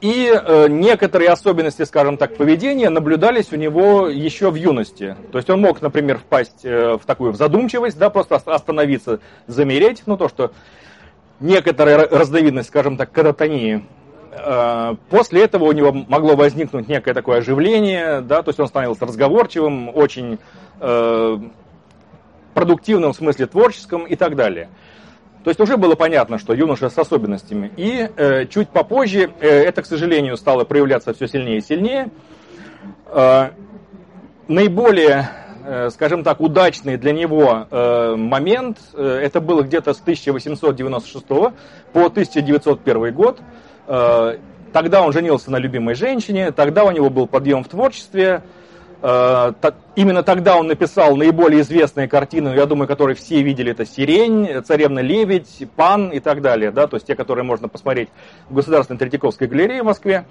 И 0.00 0.32
э, 0.32 0.68
некоторые 0.68 1.28
особенности, 1.28 1.82
скажем 1.82 2.16
так, 2.16 2.36
поведения 2.36 2.88
наблюдались 2.88 3.52
у 3.52 3.56
него 3.56 4.08
еще 4.08 4.50
в 4.50 4.54
юности. 4.54 5.14
То 5.30 5.38
есть 5.38 5.50
он 5.50 5.60
мог, 5.60 5.82
например, 5.82 6.18
впасть 6.18 6.64
э, 6.64 6.94
в 6.94 7.04
такую 7.04 7.34
задумчивость, 7.34 7.98
да, 7.98 8.08
просто 8.08 8.36
остановиться, 8.36 9.20
замереть. 9.46 10.04
Ну, 10.06 10.16
то, 10.16 10.30
что 10.30 10.52
некоторая 11.38 12.08
разновидность, 12.08 12.68
скажем 12.68 12.96
так, 12.96 13.12
кататонии. 13.12 13.84
Э, 14.32 14.94
после 15.10 15.44
этого 15.44 15.64
у 15.64 15.72
него 15.72 15.92
могло 15.92 16.34
возникнуть 16.34 16.88
некое 16.88 17.12
такое 17.12 17.38
оживление, 17.38 18.22
да, 18.22 18.42
то 18.42 18.48
есть 18.50 18.60
он 18.60 18.68
становился 18.68 19.04
разговорчивым, 19.04 19.94
очень 19.94 20.38
э, 20.80 21.38
продуктивным 22.54 23.12
в 23.12 23.16
смысле 23.16 23.46
творческом 23.46 24.04
и 24.04 24.16
так 24.16 24.34
далее. 24.34 24.70
То 25.44 25.48
есть 25.48 25.60
уже 25.60 25.76
было 25.76 25.94
понятно, 25.94 26.38
что 26.38 26.52
юноша 26.52 26.90
с 26.90 26.98
особенностями. 26.98 27.72
И 27.76 28.08
э, 28.14 28.46
чуть 28.46 28.68
попозже 28.68 29.30
э, 29.40 29.48
это, 29.48 29.82
к 29.82 29.86
сожалению, 29.86 30.36
стало 30.36 30.64
проявляться 30.64 31.14
все 31.14 31.26
сильнее 31.26 31.58
и 31.58 31.60
сильнее. 31.62 32.10
Э, 33.06 33.50
наиболее, 34.48 35.30
э, 35.64 35.88
скажем 35.90 36.24
так, 36.24 36.40
удачный 36.40 36.98
для 36.98 37.12
него 37.12 37.66
э, 37.70 38.14
момент, 38.16 38.78
э, 38.92 39.20
это 39.22 39.40
было 39.40 39.62
где-то 39.62 39.94
с 39.94 40.00
1896 40.00 41.26
по 41.26 41.54
1901 41.94 43.14
год. 43.14 43.40
Э, 43.86 44.36
тогда 44.74 45.02
он 45.02 45.12
женился 45.12 45.50
на 45.50 45.56
любимой 45.56 45.94
женщине, 45.94 46.52
тогда 46.52 46.84
у 46.84 46.90
него 46.90 47.08
был 47.08 47.26
подъем 47.26 47.64
в 47.64 47.68
творчестве, 47.68 48.42
именно 49.02 50.22
тогда 50.22 50.56
он 50.58 50.66
написал 50.66 51.16
наиболее 51.16 51.62
известные 51.62 52.06
картины, 52.06 52.50
я 52.50 52.66
думаю, 52.66 52.86
которые 52.86 53.16
все 53.16 53.42
видели, 53.42 53.72
это 53.72 53.86
«Сирень», 53.86 54.62
«Царевна 54.62 55.00
лебедь», 55.00 55.66
«Пан» 55.74 56.10
и 56.10 56.20
так 56.20 56.42
далее, 56.42 56.70
да, 56.70 56.86
то 56.86 56.96
есть 56.96 57.06
те, 57.06 57.14
которые 57.14 57.44
можно 57.44 57.68
посмотреть 57.68 58.10
в 58.50 58.54
Государственной 58.54 58.98
Третьяковской 58.98 59.48
галерее 59.48 59.82
в 59.82 59.86
Москве. 59.86 60.26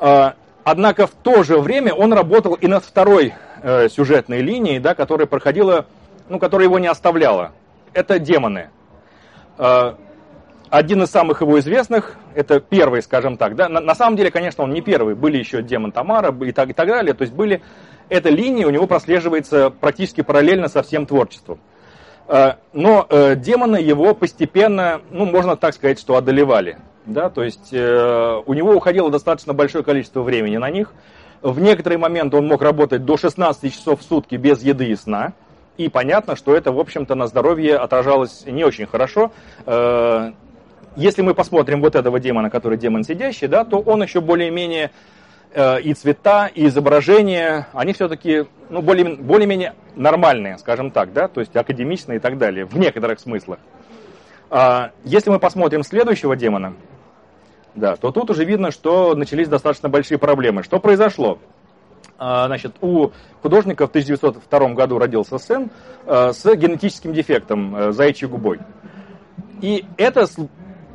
Э, 0.00 0.32
однако 0.64 1.06
в 1.06 1.10
то 1.10 1.42
же 1.42 1.58
время 1.58 1.92
он 1.92 2.14
работал 2.14 2.54
и 2.54 2.66
над 2.66 2.84
второй 2.84 3.34
э, 3.62 3.88
сюжетной 3.90 4.40
линией, 4.40 4.78
да, 4.78 4.94
которая 4.94 5.26
проходила, 5.26 5.84
ну, 6.30 6.38
которая 6.38 6.68
его 6.68 6.78
не 6.78 6.86
оставляла. 6.88 7.52
Это 7.92 8.18
«Демоны» 8.18 8.70
один 10.74 11.04
из 11.04 11.10
самых 11.10 11.40
его 11.40 11.60
известных, 11.60 12.16
это 12.34 12.58
первый, 12.58 13.00
скажем 13.00 13.36
так, 13.36 13.54
да, 13.54 13.68
на, 13.68 13.78
на 13.78 13.94
самом 13.94 14.16
деле, 14.16 14.32
конечно, 14.32 14.64
он 14.64 14.72
не 14.72 14.80
первый, 14.80 15.14
были 15.14 15.38
еще 15.38 15.62
Демон 15.62 15.92
Тамара 15.92 16.34
и 16.44 16.50
так, 16.50 16.68
и 16.70 16.72
так 16.72 16.88
далее, 16.88 17.14
то 17.14 17.22
есть 17.22 17.32
были, 17.32 17.62
эта 18.08 18.28
линия 18.28 18.66
у 18.66 18.70
него 18.70 18.88
прослеживается 18.88 19.70
практически 19.70 20.22
параллельно 20.22 20.66
со 20.66 20.82
всем 20.82 21.06
творчеством. 21.06 21.60
Э, 22.26 22.54
но 22.72 23.06
э, 23.08 23.36
демоны 23.36 23.76
его 23.76 24.16
постепенно, 24.16 25.00
ну, 25.12 25.26
можно 25.26 25.56
так 25.56 25.74
сказать, 25.74 26.00
что 26.00 26.16
одолевали. 26.16 26.78
Да? 27.06 27.30
То 27.30 27.44
есть 27.44 27.72
э, 27.72 28.42
у 28.44 28.52
него 28.52 28.72
уходило 28.72 29.10
достаточно 29.10 29.52
большое 29.52 29.84
количество 29.84 30.22
времени 30.22 30.56
на 30.56 30.70
них. 30.70 30.92
В 31.40 31.60
некоторые 31.60 31.98
моменты 31.98 32.36
он 32.36 32.48
мог 32.48 32.62
работать 32.62 33.04
до 33.04 33.16
16 33.16 33.72
часов 33.72 34.00
в 34.00 34.02
сутки 34.02 34.34
без 34.34 34.60
еды 34.62 34.88
и 34.88 34.96
сна. 34.96 35.34
И 35.76 35.88
понятно, 35.88 36.34
что 36.34 36.56
это, 36.56 36.72
в 36.72 36.80
общем-то, 36.80 37.14
на 37.14 37.28
здоровье 37.28 37.76
отражалось 37.76 38.44
не 38.46 38.64
очень 38.64 38.86
хорошо 38.86 39.30
если 40.96 41.22
мы 41.22 41.34
посмотрим 41.34 41.80
вот 41.80 41.94
этого 41.94 42.20
демона, 42.20 42.50
который 42.50 42.78
демон 42.78 43.04
сидящий, 43.04 43.48
да, 43.48 43.64
то 43.64 43.78
он 43.80 44.02
еще 44.02 44.20
более-менее 44.20 44.90
э, 45.52 45.80
и 45.80 45.94
цвета, 45.94 46.46
и 46.46 46.66
изображения, 46.66 47.68
они 47.72 47.92
все-таки 47.92 48.46
ну, 48.70 48.82
более, 48.82 49.16
более-менее 49.16 49.74
нормальные, 49.96 50.58
скажем 50.58 50.90
так, 50.90 51.12
да, 51.12 51.28
то 51.28 51.40
есть 51.40 51.54
академичные 51.56 52.16
и 52.16 52.20
так 52.20 52.38
далее, 52.38 52.64
в 52.64 52.76
некоторых 52.78 53.20
смыслах. 53.20 53.58
А, 54.50 54.92
если 55.04 55.30
мы 55.30 55.38
посмотрим 55.38 55.82
следующего 55.82 56.36
демона, 56.36 56.74
да, 57.74 57.96
то 57.96 58.12
тут 58.12 58.30
уже 58.30 58.44
видно, 58.44 58.70
что 58.70 59.14
начались 59.14 59.48
достаточно 59.48 59.88
большие 59.88 60.18
проблемы. 60.18 60.62
Что 60.62 60.78
произошло? 60.78 61.38
А, 62.18 62.46
значит, 62.46 62.76
у 62.80 63.10
художника 63.42 63.86
в 63.86 63.90
1902 63.90 64.68
году 64.74 64.98
родился 64.98 65.38
сын 65.38 65.70
э, 66.06 66.32
с 66.32 66.44
генетическим 66.54 67.12
дефектом, 67.12 67.74
э, 67.74 67.92
заячьей 67.92 68.30
губой. 68.30 68.60
И 69.60 69.84
это, 69.96 70.26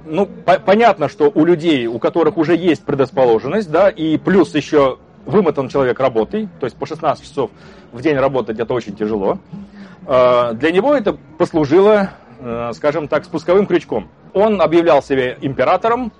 ну, 0.05 0.25
по- 0.25 0.59
понятно, 0.59 1.09
что 1.09 1.31
у 1.33 1.45
людей, 1.45 1.87
у 1.87 1.99
которых 1.99 2.37
уже 2.37 2.55
есть 2.55 2.83
предрасположенность, 2.83 3.69
да, 3.71 3.89
и 3.89 4.17
плюс 4.17 4.53
еще 4.55 4.97
вымотан 5.25 5.69
человек 5.69 5.99
работой, 5.99 6.47
то 6.59 6.65
есть 6.65 6.75
по 6.77 6.85
16 6.85 7.23
часов 7.23 7.51
в 7.91 8.01
день 8.01 8.17
работать 8.17 8.59
это 8.59 8.73
очень 8.73 8.95
тяжело, 8.95 9.39
э, 10.07 10.53
для 10.53 10.71
него 10.71 10.95
это 10.95 11.17
послужило, 11.37 12.11
э, 12.39 12.71
скажем 12.73 13.07
так, 13.07 13.25
спусковым 13.25 13.65
крючком. 13.65 14.09
Он 14.33 14.61
объявлял 14.61 15.01
себя 15.03 15.35
императором, 15.41 16.11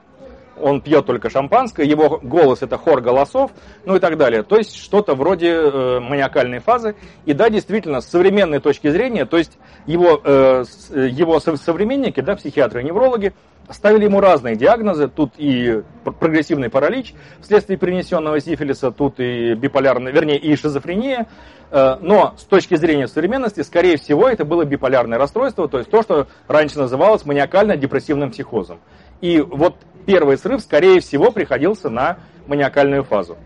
он 0.62 0.82
пьет 0.82 1.06
только 1.06 1.30
шампанское, 1.30 1.86
его 1.86 2.20
голос 2.22 2.62
это 2.62 2.78
хор 2.78 3.02
голосов, 3.02 3.52
ну 3.86 3.96
и 3.96 4.00
так 4.00 4.18
далее. 4.18 4.44
То 4.44 4.58
есть 4.58 4.76
что-то 4.76 5.16
вроде 5.16 5.50
э, 5.52 6.00
маниакальной 6.00 6.60
фазы. 6.60 6.96
И 7.26 7.34
да, 7.34 7.50
действительно, 7.50 8.02
с 8.02 8.08
современной 8.08 8.60
точки 8.60 8.90
зрения, 8.90 9.26
то 9.26 9.38
есть 9.38 9.58
его, 9.86 10.22
э, 10.24 10.64
его 10.92 11.40
современники, 11.40 12.20
да, 12.22 12.36
психиатры 12.36 12.82
и 12.82 12.86
неврологи, 12.86 13.34
ставили 13.70 14.06
ему 14.06 14.20
разные 14.20 14.56
диагнозы. 14.56 15.08
Тут 15.08 15.34
и 15.38 15.84
прогрессивный 16.04 16.70
паралич 16.70 17.14
вследствие 17.42 17.78
перенесенного 17.78 18.40
сифилиса, 18.40 18.92
тут 18.92 19.20
и 19.20 19.54
биполярная, 19.54 20.12
вернее, 20.12 20.38
и 20.38 20.56
шизофрения. 20.56 21.28
Э, 21.72 21.98
но 22.02 22.36
с 22.38 22.44
точки 22.44 22.76
зрения 22.76 23.08
современности, 23.08 23.62
скорее 23.62 23.98
всего, 23.98 24.28
это 24.28 24.46
было 24.46 24.66
биполярное 24.66 25.18
расстройство, 25.18 25.68
то 25.68 25.78
есть 25.78 25.90
то, 25.90 26.02
что 26.02 26.28
раньше 26.48 26.80
называлось 26.80 27.26
маниакально-депрессивным 27.26 28.32
психозом. 28.32 28.80
И 29.22 29.40
вот 29.42 29.76
первый 30.10 30.40
срыв, 30.40 30.62
скорее 30.62 31.02
всего, 31.02 31.30
приходился 31.30 31.88
на 31.92 32.18
маниакальную 32.48 33.04
фазу. 33.04 33.38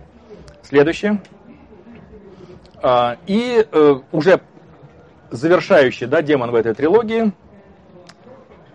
Следующее. 0.62 1.22
А, 2.82 3.18
и 3.28 3.68
э, 3.70 3.96
уже 4.14 4.40
завершающий 5.30 6.08
да, 6.08 6.22
демон 6.22 6.52
в 6.52 6.56
этой 6.56 6.74
трилогии. 6.74 7.34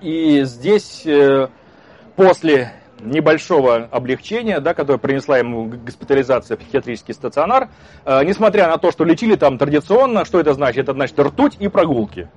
И 0.03 0.43
здесь 0.45 1.07
э, 1.07 1.49
после 2.15 2.75
небольшого 3.01 3.89
облегчения, 3.91 4.61
да, 4.61 4.75
которое 4.75 4.99
принесла 4.99 5.39
ему 5.39 5.65
госпитализация 5.65 6.59
в 6.59 6.61
психиатрический 6.61 7.15
стационар, 7.15 7.71
э, 8.05 8.23
несмотря 8.23 8.69
на 8.69 8.77
то, 8.77 8.93
что 8.93 9.05
лечили 9.05 9.35
там 9.35 9.57
традиционно, 9.57 10.27
что 10.27 10.39
это 10.39 10.53
значит? 10.53 10.83
Это 10.83 10.93
значит 10.93 11.19
ртуть 11.19 11.57
и 11.59 11.69
прогулки. 11.69 12.29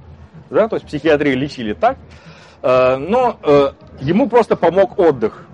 Да, 0.50 0.70
то 0.70 0.78
есть 0.78 0.88
психиатрии 0.88 1.34
лечили 1.34 1.74
так. 1.74 1.98
Э, 2.62 2.98
но 2.98 3.38
э, 3.44 3.72
ему 4.00 4.30
просто 4.30 4.56
помог 4.56 5.00
отдых. 5.00 5.46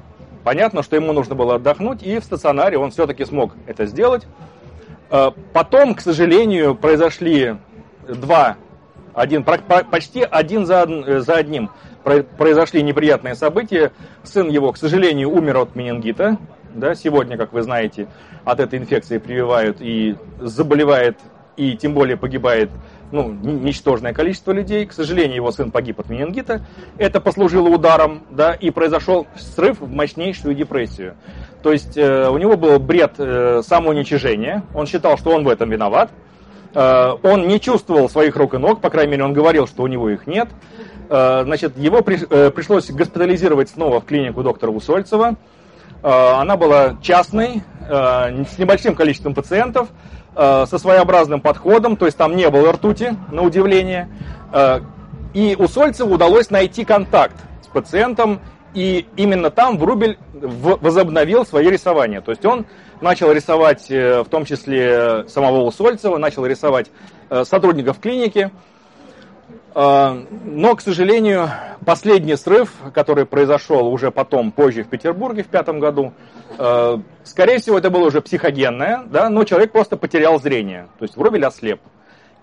Понятно, 0.43 0.83
что 0.83 0.95
ему 0.95 1.13
нужно 1.13 1.35
было 1.35 1.55
отдохнуть, 1.55 2.03
и 2.03 2.19
в 2.19 2.23
стационаре 2.23 2.77
он 2.77 2.91
все-таки 2.91 3.25
смог 3.25 3.53
это 3.65 3.85
сделать. 3.85 4.25
Э, 5.09 5.31
потом, 5.53 5.95
к 5.95 6.01
сожалению, 6.01 6.75
произошли 6.75 7.57
два, 8.07 8.57
один, 9.13 9.43
почти 9.43 10.21
один 10.21 10.65
за, 10.65 11.21
за 11.21 11.35
одним 11.35 11.71
произошли 12.37 12.81
неприятные 12.83 13.35
события. 13.35 13.91
Сын 14.23 14.47
его, 14.49 14.71
к 14.71 14.77
сожалению, 14.77 15.29
умер 15.29 15.57
от 15.57 15.75
менингита. 15.75 16.37
Да, 16.73 16.95
сегодня, 16.95 17.37
как 17.37 17.53
вы 17.53 17.63
знаете, 17.63 18.07
от 18.45 18.59
этой 18.59 18.79
инфекции 18.79 19.17
прививают 19.17 19.77
и 19.81 20.15
заболевает, 20.39 21.17
и 21.57 21.75
тем 21.75 21.93
более 21.93 22.15
погибает 22.15 22.69
ну, 23.11 23.31
ничтожное 23.31 24.13
количество 24.13 24.51
людей. 24.51 24.85
К 24.85 24.93
сожалению, 24.93 25.35
его 25.35 25.51
сын 25.51 25.71
погиб 25.71 25.99
от 25.99 26.09
менингита. 26.09 26.61
Это 26.97 27.21
послужило 27.21 27.69
ударом, 27.69 28.23
да, 28.29 28.53
и 28.53 28.69
произошел 28.69 29.27
срыв 29.35 29.79
в 29.79 29.91
мощнейшую 29.91 30.55
депрессию. 30.55 31.15
То 31.63 31.71
есть 31.71 31.97
э, 31.97 32.29
у 32.29 32.37
него 32.37 32.57
был 32.57 32.79
бред 32.79 33.13
э, 33.17 33.61
самоуничижения. 33.65 34.63
Он 34.73 34.85
считал, 34.85 35.17
что 35.17 35.31
он 35.31 35.43
в 35.43 35.49
этом 35.49 35.69
виноват. 35.69 36.11
Э, 36.73 37.13
он 37.23 37.47
не 37.47 37.59
чувствовал 37.59 38.09
своих 38.09 38.35
рук 38.35 38.53
и 38.53 38.57
ног, 38.57 38.81
по 38.81 38.89
крайней 38.89 39.11
мере, 39.11 39.23
он 39.23 39.33
говорил, 39.33 39.67
что 39.67 39.83
у 39.83 39.87
него 39.87 40.09
их 40.09 40.27
нет. 40.27 40.49
Э, 41.09 41.43
значит, 41.43 41.77
его 41.77 42.01
при, 42.01 42.19
э, 42.29 42.51
пришлось 42.51 42.89
госпитализировать 42.89 43.69
снова 43.69 44.01
в 44.01 44.05
клинику 44.05 44.43
доктора 44.43 44.71
Усольцева. 44.71 45.35
Э, 46.03 46.31
она 46.39 46.57
была 46.57 46.97
частной, 47.01 47.63
э, 47.87 48.43
с 48.45 48.57
небольшим 48.57 48.95
количеством 48.95 49.33
пациентов. 49.33 49.89
Э, 50.39 50.67
со 50.69 50.77
своеобразным 50.77 51.41
подходом, 51.41 51.97
то 51.97 52.05
есть 52.05 52.15
там 52.15 52.35
не 52.35 52.47
было 52.51 52.71
ртути, 52.71 53.17
на 53.31 53.41
удивление. 53.41 54.07
Э, 54.53 54.81
и 55.33 55.55
у 55.57 55.67
Сольцева 55.67 56.13
удалось 56.13 56.51
найти 56.51 56.85
контакт 56.85 57.35
с 57.63 57.67
пациентом, 57.67 58.39
и 58.75 59.07
именно 59.15 59.49
там 59.49 59.79
Врубель 59.79 60.19
возобновил 60.33 61.43
свои 61.43 61.71
рисования. 61.71 62.21
То 62.21 62.29
есть 62.29 62.45
он 62.45 62.67
начал 63.01 63.31
рисовать 63.31 63.89
э, 63.89 64.21
в 64.21 64.29
том 64.29 64.45
числе 64.45 65.27
самого 65.27 65.63
Усольцева, 65.63 66.19
начал 66.19 66.45
рисовать 66.45 66.91
сотрудников 67.43 67.99
клиники, 67.99 68.51
но, 69.77 70.75
к 70.75 70.81
сожалению, 70.81 71.51
последний 71.85 72.35
срыв, 72.35 72.73
который 72.95 73.27
произошел 73.27 73.87
уже 73.87 74.09
потом, 74.09 74.51
позже 74.51 74.81
в 74.81 74.87
Петербурге 74.87 75.43
в 75.43 75.47
пятом 75.47 75.79
году, 75.79 76.13
а, 76.57 76.99
скорее 77.23 77.59
всего, 77.59 77.77
это 77.77 77.91
было 77.91 78.07
уже 78.07 78.21
психогенное, 78.21 79.03
да, 79.05 79.29
но 79.29 79.43
человек 79.43 79.71
просто 79.71 79.95
потерял 79.95 80.39
зрение, 80.41 80.87
то 80.97 81.05
есть 81.05 81.15
Врубель 81.15 81.45
ослеп. 81.45 81.79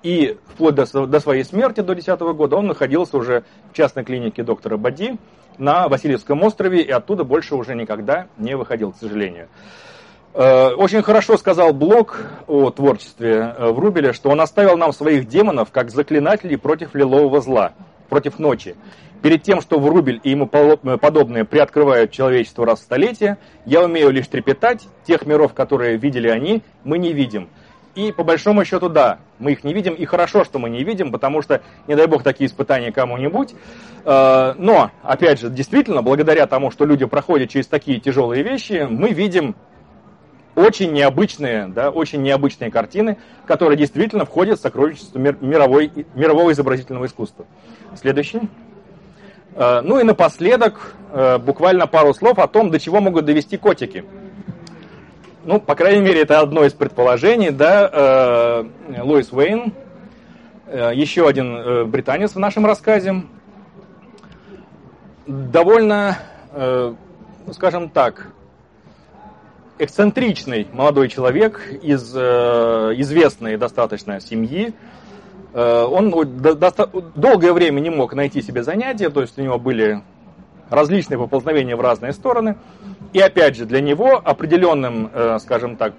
И 0.04 0.38
вплоть 0.46 0.76
до, 0.76 0.86
своей 1.18 1.42
смерти, 1.42 1.80
до 1.80 1.94
2010 1.94 2.20
года, 2.36 2.54
он 2.54 2.68
находился 2.68 3.16
уже 3.16 3.42
в 3.72 3.76
частной 3.76 4.04
клинике 4.04 4.44
доктора 4.44 4.76
Бади 4.76 5.16
на 5.58 5.88
Васильевском 5.88 6.40
острове 6.44 6.82
и 6.82 6.90
оттуда 6.90 7.24
больше 7.24 7.56
уже 7.56 7.74
никогда 7.74 8.28
не 8.38 8.54
выходил, 8.54 8.92
к 8.92 8.96
сожалению. 8.96 9.48
Э, 10.36 10.70
очень 10.70 11.02
хорошо 11.02 11.36
сказал 11.36 11.72
Блок 11.72 12.20
о 12.48 12.70
творчестве 12.70 13.54
э, 13.56 13.70
Врубеля, 13.70 14.12
что 14.12 14.30
он 14.30 14.40
оставил 14.40 14.76
нам 14.76 14.92
своих 14.92 15.28
демонов 15.28 15.70
как 15.70 15.92
заклинателей 15.92 16.58
против 16.58 16.96
лилового 16.96 17.40
зла, 17.40 17.72
против 18.08 18.40
ночи. 18.40 18.74
Перед 19.22 19.44
тем, 19.44 19.60
что 19.60 19.78
Врубель 19.78 20.20
и 20.24 20.30
ему 20.30 20.50
э, 20.52 20.96
подобные 20.96 21.44
приоткрывают 21.44 22.10
человечество 22.10 22.66
раз 22.66 22.80
в 22.80 22.82
столетие, 22.82 23.38
я 23.64 23.84
умею 23.84 24.10
лишь 24.10 24.26
трепетать, 24.26 24.88
тех 25.06 25.24
миров, 25.24 25.54
которые 25.54 25.98
видели 25.98 26.26
они, 26.26 26.64
мы 26.82 26.98
не 26.98 27.12
видим. 27.12 27.48
И 27.94 28.10
по 28.10 28.24
большому 28.24 28.64
счету, 28.64 28.88
да, 28.88 29.20
мы 29.38 29.52
их 29.52 29.62
не 29.62 29.72
видим, 29.72 29.94
и 29.94 30.04
хорошо, 30.04 30.42
что 30.42 30.58
мы 30.58 30.68
не 30.68 30.82
видим, 30.82 31.12
потому 31.12 31.42
что, 31.42 31.62
не 31.86 31.94
дай 31.94 32.08
бог, 32.08 32.24
такие 32.24 32.48
испытания 32.48 32.90
кому-нибудь. 32.90 33.54
Но, 34.04 34.90
опять 35.04 35.38
же, 35.38 35.48
действительно, 35.48 36.02
благодаря 36.02 36.48
тому, 36.48 36.72
что 36.72 36.86
люди 36.86 37.04
проходят 37.04 37.50
через 37.50 37.68
такие 37.68 38.00
тяжелые 38.00 38.42
вещи, 38.42 38.84
мы 38.90 39.10
видим 39.10 39.54
очень 40.56 40.92
необычные, 40.92 41.66
да, 41.68 41.90
очень 41.90 42.22
необычные 42.22 42.70
картины, 42.70 43.18
которые 43.46 43.76
действительно 43.76 44.24
входят 44.24 44.58
в 44.58 44.62
сокровищество 44.62 45.18
мировой, 45.18 45.90
мирового 46.14 46.52
изобразительного 46.52 47.06
искусства. 47.06 47.46
Следующий. 47.96 48.40
Э, 49.54 49.80
ну 49.82 50.00
и 50.00 50.04
напоследок 50.04 50.94
э, 51.12 51.38
буквально 51.38 51.86
пару 51.86 52.14
слов 52.14 52.38
о 52.38 52.48
том, 52.48 52.70
до 52.70 52.78
чего 52.80 53.00
могут 53.00 53.24
довести 53.24 53.56
котики. 53.56 54.04
Ну, 55.44 55.60
по 55.60 55.74
крайней 55.74 56.00
мере, 56.00 56.22
это 56.22 56.40
одно 56.40 56.64
из 56.64 56.72
предположений, 56.72 57.50
да, 57.50 57.90
э, 57.92 58.64
Лоис 59.02 59.32
Уэйн, 59.32 59.72
еще 60.72 61.28
один 61.28 61.88
британец 61.88 62.34
в 62.34 62.38
нашем 62.38 62.66
рассказе, 62.66 63.22
довольно, 65.26 66.18
скажем 67.52 67.90
так, 67.90 68.33
эксцентричный 69.78 70.68
молодой 70.72 71.08
человек 71.08 71.60
из 71.82 72.12
э, 72.14 72.20
известной 72.96 73.56
достаточно 73.56 74.20
семьи. 74.20 74.72
Э, 75.52 75.84
он 75.84 76.10
долгое 76.10 77.52
время 77.52 77.80
не 77.80 77.90
мог 77.90 78.14
найти 78.14 78.42
себе 78.42 78.62
занятия, 78.62 79.10
то 79.10 79.20
есть 79.20 79.38
у 79.38 79.42
него 79.42 79.58
были 79.58 80.02
различные 80.70 81.18
поползновения 81.18 81.76
в 81.76 81.80
разные 81.80 82.12
стороны. 82.12 82.56
И 83.12 83.20
опять 83.20 83.56
же, 83.56 83.64
для 83.64 83.80
него 83.80 84.20
определенным, 84.24 85.10
э, 85.12 85.38
скажем 85.40 85.76
так, 85.76 85.94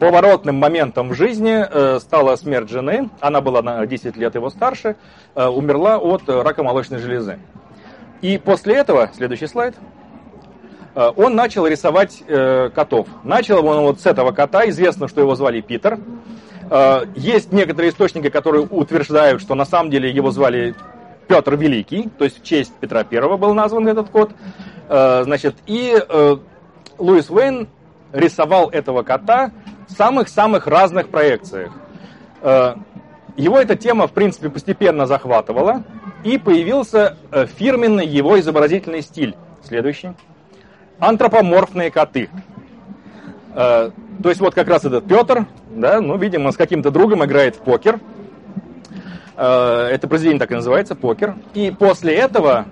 поворотным 0.00 0.56
моментом 0.56 1.10
в 1.10 1.14
жизни 1.14 1.64
э, 1.64 2.00
стала 2.00 2.34
смерть 2.36 2.70
жены. 2.70 3.10
Она 3.20 3.40
была 3.40 3.62
на 3.62 3.86
10 3.86 4.16
лет 4.16 4.34
его 4.34 4.50
старше, 4.50 4.96
умерла 5.34 5.98
от 5.98 6.28
рака 6.28 6.64
молочной 6.64 6.98
железы. 6.98 7.38
И 8.20 8.36
после 8.36 8.74
этого, 8.74 9.10
следующий 9.14 9.46
слайд– 9.46 9.74
он 10.94 11.36
начал 11.36 11.66
рисовать 11.66 12.22
э, 12.26 12.70
котов. 12.74 13.06
Начал 13.22 13.64
он 13.64 13.82
вот 13.82 14.00
с 14.00 14.06
этого 14.06 14.32
кота, 14.32 14.68
известно, 14.68 15.06
что 15.08 15.20
его 15.20 15.34
звали 15.36 15.60
Питер. 15.60 16.00
Э, 16.68 17.02
есть 17.14 17.52
некоторые 17.52 17.90
источники, 17.90 18.28
которые 18.28 18.66
утверждают, 18.66 19.40
что 19.40 19.54
на 19.54 19.64
самом 19.64 19.90
деле 19.90 20.10
его 20.10 20.30
звали 20.32 20.74
Петр 21.28 21.54
Великий, 21.54 22.08
то 22.18 22.24
есть 22.24 22.40
в 22.40 22.44
честь 22.44 22.72
Петра 22.80 23.04
Первого 23.04 23.36
был 23.36 23.54
назван 23.54 23.86
этот 23.86 24.08
кот. 24.10 24.32
Значит, 24.88 25.54
и 25.68 25.96
Луис 26.98 27.30
Уэйн 27.30 27.68
рисовал 28.12 28.68
этого 28.70 29.04
кота 29.04 29.52
в 29.86 29.92
самых-самых 29.92 30.66
разных 30.66 31.08
проекциях. 31.08 31.70
Его 32.42 33.60
эта 33.60 33.76
тема, 33.76 34.08
в 34.08 34.12
принципе, 34.12 34.50
постепенно 34.50 35.06
захватывала, 35.06 35.84
и 36.24 36.36
появился 36.36 37.16
фирменный 37.56 38.08
его 38.08 38.40
изобразительный 38.40 39.02
стиль. 39.02 39.36
Следующий 39.62 40.08
антропоморфные 41.00 41.90
коты. 41.90 42.28
Э, 43.54 43.90
то 44.22 44.28
есть 44.28 44.40
вот 44.40 44.54
как 44.54 44.68
раз 44.68 44.84
этот 44.84 45.06
Петр, 45.06 45.46
да, 45.70 46.00
ну, 46.00 46.16
видимо, 46.16 46.52
с 46.52 46.56
каким-то 46.56 46.90
другом 46.90 47.24
играет 47.24 47.56
в 47.56 47.60
покер. 47.60 48.00
Э, 49.36 49.88
это 49.90 50.08
произведение 50.08 50.40
так 50.40 50.52
и 50.52 50.54
называется, 50.54 50.94
покер. 50.94 51.34
И 51.54 51.70
после 51.70 52.14
этого 52.14 52.66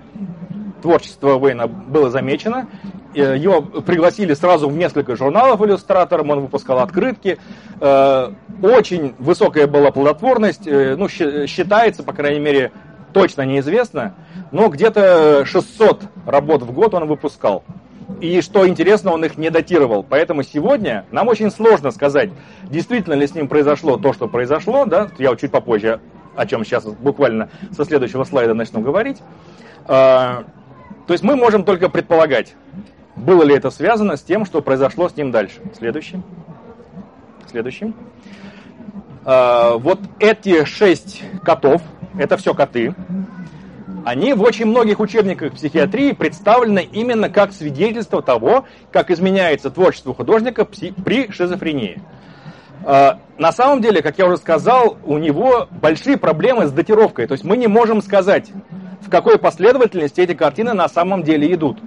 творчество 0.81 1.35
Уэйна 1.35 1.67
было 1.67 2.09
замечено. 2.09 2.67
Э, 3.15 3.35
его 3.37 3.61
пригласили 3.61 4.33
сразу 4.33 4.69
в 4.69 4.75
несколько 4.75 5.15
журналов 5.15 5.61
иллюстратором, 5.61 6.29
он 6.29 6.41
выпускал 6.41 6.79
открытки. 6.79 7.37
Э, 7.79 8.31
очень 8.61 9.15
высокая 9.17 9.67
была 9.67 9.91
плодотворность, 9.91 10.67
э, 10.67 10.95
ну, 10.95 11.07
считается, 11.09 12.03
по 12.03 12.13
крайней 12.13 12.39
мере, 12.39 12.71
точно 13.13 13.41
неизвестно, 13.43 14.13
но 14.51 14.67
где-то 14.69 15.43
600 15.45 16.03
работ 16.25 16.61
в 16.61 16.71
год 16.71 16.93
он 16.93 17.07
выпускал. 17.07 17.63
И 18.21 18.41
что 18.41 18.67
интересно, 18.67 19.11
он 19.13 19.23
их 19.23 19.37
не 19.37 19.49
датировал. 19.49 20.03
Поэтому 20.03 20.43
сегодня 20.43 21.05
нам 21.11 21.27
очень 21.27 21.51
сложно 21.51 21.91
сказать, 21.91 22.31
действительно 22.63 23.13
ли 23.13 23.25
с 23.25 23.33
ним 23.33 23.47
произошло 23.47 23.97
то, 23.97 24.13
что 24.13 24.27
произошло. 24.27 24.85
Да? 24.85 25.09
Я 25.17 25.35
чуть 25.35 25.51
попозже, 25.51 26.01
о 26.35 26.45
чем 26.45 26.65
сейчас 26.65 26.85
буквально 26.85 27.49
со 27.71 27.85
следующего 27.85 28.23
слайда 28.23 28.53
начну 28.53 28.81
говорить. 28.81 29.21
А, 29.87 30.43
то 31.07 31.13
есть 31.13 31.23
мы 31.23 31.35
можем 31.35 31.63
только 31.63 31.89
предполагать, 31.89 32.55
было 33.15 33.43
ли 33.43 33.55
это 33.55 33.69
связано 33.69 34.17
с 34.17 34.21
тем, 34.21 34.45
что 34.45 34.61
произошло 34.61 35.07
с 35.09 35.15
ним 35.15 35.31
дальше. 35.31 35.61
Следующий. 35.77 36.21
Следующий. 37.49 37.93
А, 39.25 39.77
вот 39.77 39.99
эти 40.19 40.65
шесть 40.65 41.23
котов, 41.43 41.81
это 42.17 42.37
все 42.37 42.53
коты, 42.53 42.93
они 44.05 44.33
в 44.33 44.41
очень 44.41 44.65
многих 44.65 44.99
учебниках 44.99 45.53
психиатрии 45.53 46.13
представлены 46.13 46.87
именно 46.91 47.29
как 47.29 47.53
свидетельство 47.53 48.21
того, 48.21 48.65
как 48.91 49.11
изменяется 49.11 49.69
творчество 49.69 50.13
художника 50.13 50.65
при 50.65 51.31
шизофрении. 51.31 52.01
А, 52.85 53.19
на 53.37 53.51
самом 53.51 53.81
деле, 53.81 54.01
как 54.01 54.17
я 54.17 54.25
уже 54.25 54.37
сказал, 54.37 54.97
у 55.05 55.17
него 55.17 55.67
большие 55.69 56.17
проблемы 56.17 56.67
с 56.67 56.71
датировкой. 56.71 57.27
То 57.27 57.33
есть 57.33 57.43
мы 57.43 57.57
не 57.57 57.67
можем 57.67 58.01
сказать, 58.01 58.51
в 59.01 59.09
какой 59.09 59.37
последовательности 59.37 60.21
эти 60.21 60.33
картины 60.33 60.73
на 60.73 60.87
самом 60.87 61.23
деле 61.23 61.53
идут. 61.53 61.79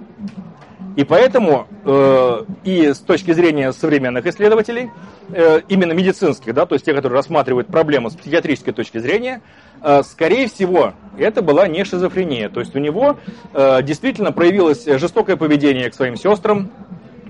И 0.95 1.03
поэтому 1.03 1.67
э, 1.85 2.43
и 2.63 2.93
с 2.93 2.99
точки 2.99 3.31
зрения 3.31 3.73
современных 3.73 4.27
исследователей, 4.27 4.91
э, 5.29 5.61
именно 5.67 5.93
медицинских, 5.93 6.53
да, 6.53 6.67
то 6.67 6.75
есть 6.75 6.85
те, 6.85 6.93
которые 6.93 7.17
рассматривают 7.17 7.67
проблему 7.67 8.11
с 8.11 8.15
психиатрической 8.15 8.73
точки 8.73 8.99
зрения, 8.99 9.41
э, 9.81 10.03
скорее 10.03 10.47
всего, 10.47 10.93
это 11.17 11.41
была 11.41 11.67
не 11.67 11.83
шизофрения. 11.83 12.47
То 12.49 12.59
есть 12.59 12.75
у 12.75 12.79
него 12.79 13.17
э, 13.53 13.81
действительно 13.81 14.31
проявилось 14.31 14.85
жестокое 14.85 15.35
поведение 15.35 15.89
к 15.89 15.95
своим 15.95 16.15
сестрам, 16.15 16.69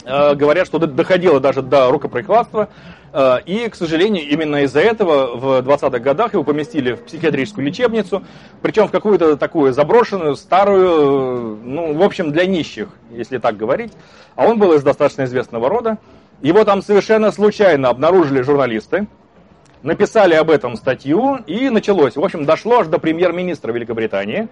э, 0.04 0.36
говорят, 0.36 0.68
что 0.68 0.80
доходило 0.80 1.40
даже 1.40 1.62
до 1.62 1.90
рукоприкладства. 1.90 2.68
Э, 3.14 3.38
и, 3.46 3.70
к 3.70 3.76
сожалению, 3.76 4.28
именно 4.28 4.64
из-за 4.64 4.80
этого 4.80 5.38
в 5.38 5.46
20-х 5.62 6.00
годах 6.00 6.34
его 6.34 6.44
поместили 6.44 6.94
в 6.94 7.04
психиатрическую 7.04 7.66
лечебницу, 7.66 8.24
причем 8.64 8.88
в 8.88 8.92
какую-то 8.92 9.38
такую 9.38 9.72
заброшенную, 9.72 10.36
старую, 10.36 11.60
ну, 11.64 11.94
в 11.94 12.02
общем, 12.02 12.32
для 12.32 12.48
нищих, 12.48 12.90
если 13.12 13.38
так 13.38 13.56
говорить. 13.56 13.94
А 14.36 14.48
он 14.48 14.58
был 14.58 14.74
из 14.74 14.82
достаточно 14.82 15.26
известного 15.26 15.70
рода. 15.70 16.00
Его 16.42 16.64
там 16.64 16.82
совершенно 16.82 17.32
случайно 17.32 17.90
обнаружили 17.90 18.42
журналисты, 18.42 19.08
написали 19.84 20.34
об 20.34 20.50
этом 20.50 20.76
статью, 20.76 21.38
и 21.46 21.70
началось. 21.70 22.16
В 22.16 22.24
общем, 22.24 22.46
дошло 22.46 22.80
аж 22.80 22.88
до 22.88 22.98
премьер-министра 22.98 23.72
Великобритании. 23.72 24.48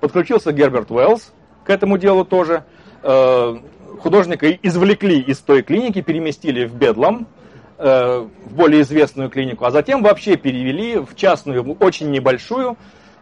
Подключился 0.00 0.52
Герберт 0.52 0.90
Уэллс 0.90 1.34
к 1.64 1.70
этому 1.70 1.98
делу 1.98 2.24
тоже. 2.24 2.64
Э, 3.02 3.56
художника 4.00 4.50
извлекли 4.50 5.20
из 5.20 5.38
той 5.38 5.62
клиники, 5.62 6.00
переместили 6.00 6.64
в 6.64 6.74
Бедлам, 6.74 7.26
Э, 7.26 7.45
в 7.78 8.54
более 8.54 8.82
известную 8.82 9.28
клинику, 9.28 9.64
а 9.64 9.70
затем 9.70 10.02
вообще 10.02 10.36
перевели 10.36 10.98
в 10.98 11.14
частную, 11.14 11.62
очень 11.78 12.10
небольшую, 12.10 12.76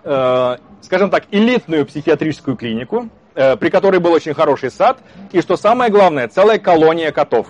э, 0.04 0.56
скажем 0.80 1.10
так, 1.10 1.24
элитную 1.32 1.84
психиатрическую 1.86 2.56
клинику, 2.56 3.08
э, 3.34 3.56
при 3.56 3.68
которой 3.68 3.98
был 3.98 4.12
очень 4.12 4.34
хороший 4.34 4.70
сад, 4.70 4.98
и, 5.32 5.40
что 5.40 5.56
самое 5.56 5.90
главное, 5.90 6.28
целая 6.28 6.58
колония 6.58 7.10
котов. 7.10 7.48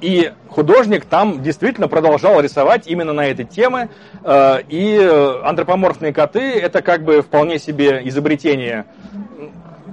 И 0.00 0.32
художник 0.48 1.06
там 1.06 1.42
действительно 1.42 1.88
продолжал 1.88 2.38
рисовать 2.40 2.86
именно 2.86 3.14
на 3.14 3.26
этой 3.26 3.46
темы. 3.46 3.88
И 4.22 5.10
антропоморфные 5.42 6.12
коты– 6.12 6.40
это 6.60 6.82
как 6.82 7.04
бы 7.04 7.22
вполне 7.22 7.58
себе 7.58 8.02
изобретение 8.04 8.84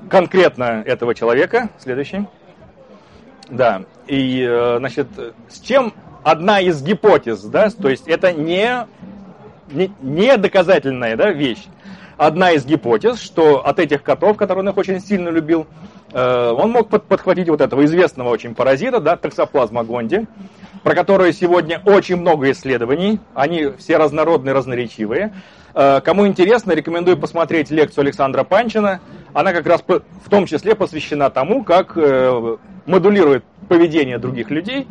конкретно 0.10 0.84
этого 0.86 1.16
человека. 1.16 1.70
Следующий. 1.80 2.28
Да, 3.52 3.84
и, 4.08 4.48
э, 4.50 4.78
значит, 4.80 5.08
с 5.50 5.60
чем 5.60 5.94
одна 6.24 6.62
из 6.62 6.82
гипотез, 6.82 7.44
да, 7.44 7.70
то 7.70 7.90
есть 7.90 8.08
это 8.08 8.32
не, 8.32 8.88
не, 9.70 9.92
не 10.02 10.38
доказательная 10.38 11.18
да, 11.18 11.32
вещь. 11.32 11.66
Одна 12.16 12.52
из 12.52 12.66
гипотез, 12.66 13.20
что 13.20 13.66
от 13.66 13.80
этих 13.80 14.04
котов, 14.04 14.38
которые 14.38 14.64
он 14.64 14.70
их 14.70 14.78
очень 14.78 15.02
сильно 15.02 15.28
любил, 15.28 15.68
э, 16.14 16.52
он 16.52 16.72
мог 16.72 16.88
под, 16.88 17.04
подхватить 17.04 17.50
вот 17.50 17.60
этого 17.60 17.84
известного 17.84 18.30
очень 18.30 18.56
паразита, 18.56 19.02
да, 19.02 19.18
токсоплазма 19.18 19.84
гонди, 19.84 20.28
про 20.84 20.96
которую 20.96 21.34
сегодня 21.34 21.82
очень 21.84 22.16
много 22.16 22.52
исследований, 22.52 23.20
они 23.34 23.70
все 23.78 23.98
разнородные, 23.98 24.54
разноречивые. 24.54 25.34
Э, 25.74 26.02
кому 26.02 26.28
интересно, 26.28 26.74
рекомендую 26.74 27.18
посмотреть 27.18 27.72
лекцию 27.72 28.04
Александра 28.04 28.44
Панчина. 28.44 29.02
Она 29.34 29.54
как 29.54 29.66
раз 29.66 29.84
в 29.88 30.30
том 30.30 30.46
числе 30.46 30.76
посвящена 30.76 31.30
тому, 31.30 31.64
как 31.64 31.98
модулирует 32.86 33.46
поведение 33.70 34.18
других 34.18 34.50
людей 34.50 34.88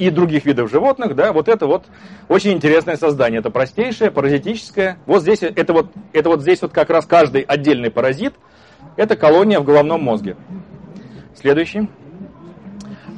и 0.00 0.08
других 0.10 0.46
видов 0.46 0.70
животных, 0.70 1.14
да, 1.14 1.32
вот 1.32 1.48
это 1.48 1.66
вот 1.66 1.84
очень 2.28 2.52
интересное 2.52 2.96
создание. 2.96 3.40
Это 3.40 3.50
простейшее, 3.50 4.10
паразитическое. 4.10 4.96
Вот 5.06 5.22
здесь, 5.22 5.42
это 5.42 5.72
вот, 5.72 5.90
это 6.12 6.30
вот 6.30 6.40
здесь 6.40 6.62
вот 6.62 6.72
как 6.72 6.88
раз 6.90 7.04
каждый 7.04 7.42
отдельный 7.42 7.90
паразит, 7.90 8.34
это 8.96 9.14
колония 9.14 9.60
в 9.60 9.64
головном 9.64 10.02
мозге. 10.02 10.36
Следующий. 11.38 11.88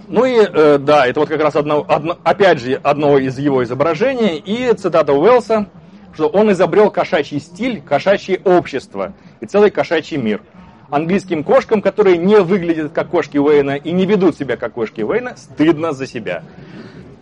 Ну 0.08 0.24
и, 0.24 0.36
э, 0.40 0.78
да, 0.78 1.06
это 1.06 1.20
вот 1.20 1.28
как 1.28 1.40
раз 1.40 1.54
одно, 1.56 1.86
одно, 1.88 2.18
опять 2.24 2.58
же 2.58 2.74
одно 2.82 3.16
из 3.16 3.38
его 3.38 3.62
изображений. 3.62 4.36
И 4.38 4.72
цитата 4.74 5.12
Уэллса, 5.12 5.68
что 6.14 6.28
он 6.28 6.52
изобрел 6.52 6.90
кошачий 6.90 7.40
стиль, 7.40 7.80
кошачье 7.80 8.40
общество 8.44 9.12
и 9.40 9.46
целый 9.46 9.70
кошачий 9.70 10.16
мир– 10.16 10.40
английским 10.92 11.42
кошкам, 11.42 11.80
которые 11.80 12.18
не 12.18 12.38
выглядят 12.40 12.92
как 12.92 13.08
кошки 13.08 13.38
Уэйна 13.38 13.76
и 13.76 13.92
не 13.92 14.04
ведут 14.04 14.36
себя 14.36 14.58
как 14.58 14.74
кошки 14.74 15.00
Уэйна, 15.00 15.34
стыдно 15.36 15.92
за 15.92 16.06
себя. 16.06 16.42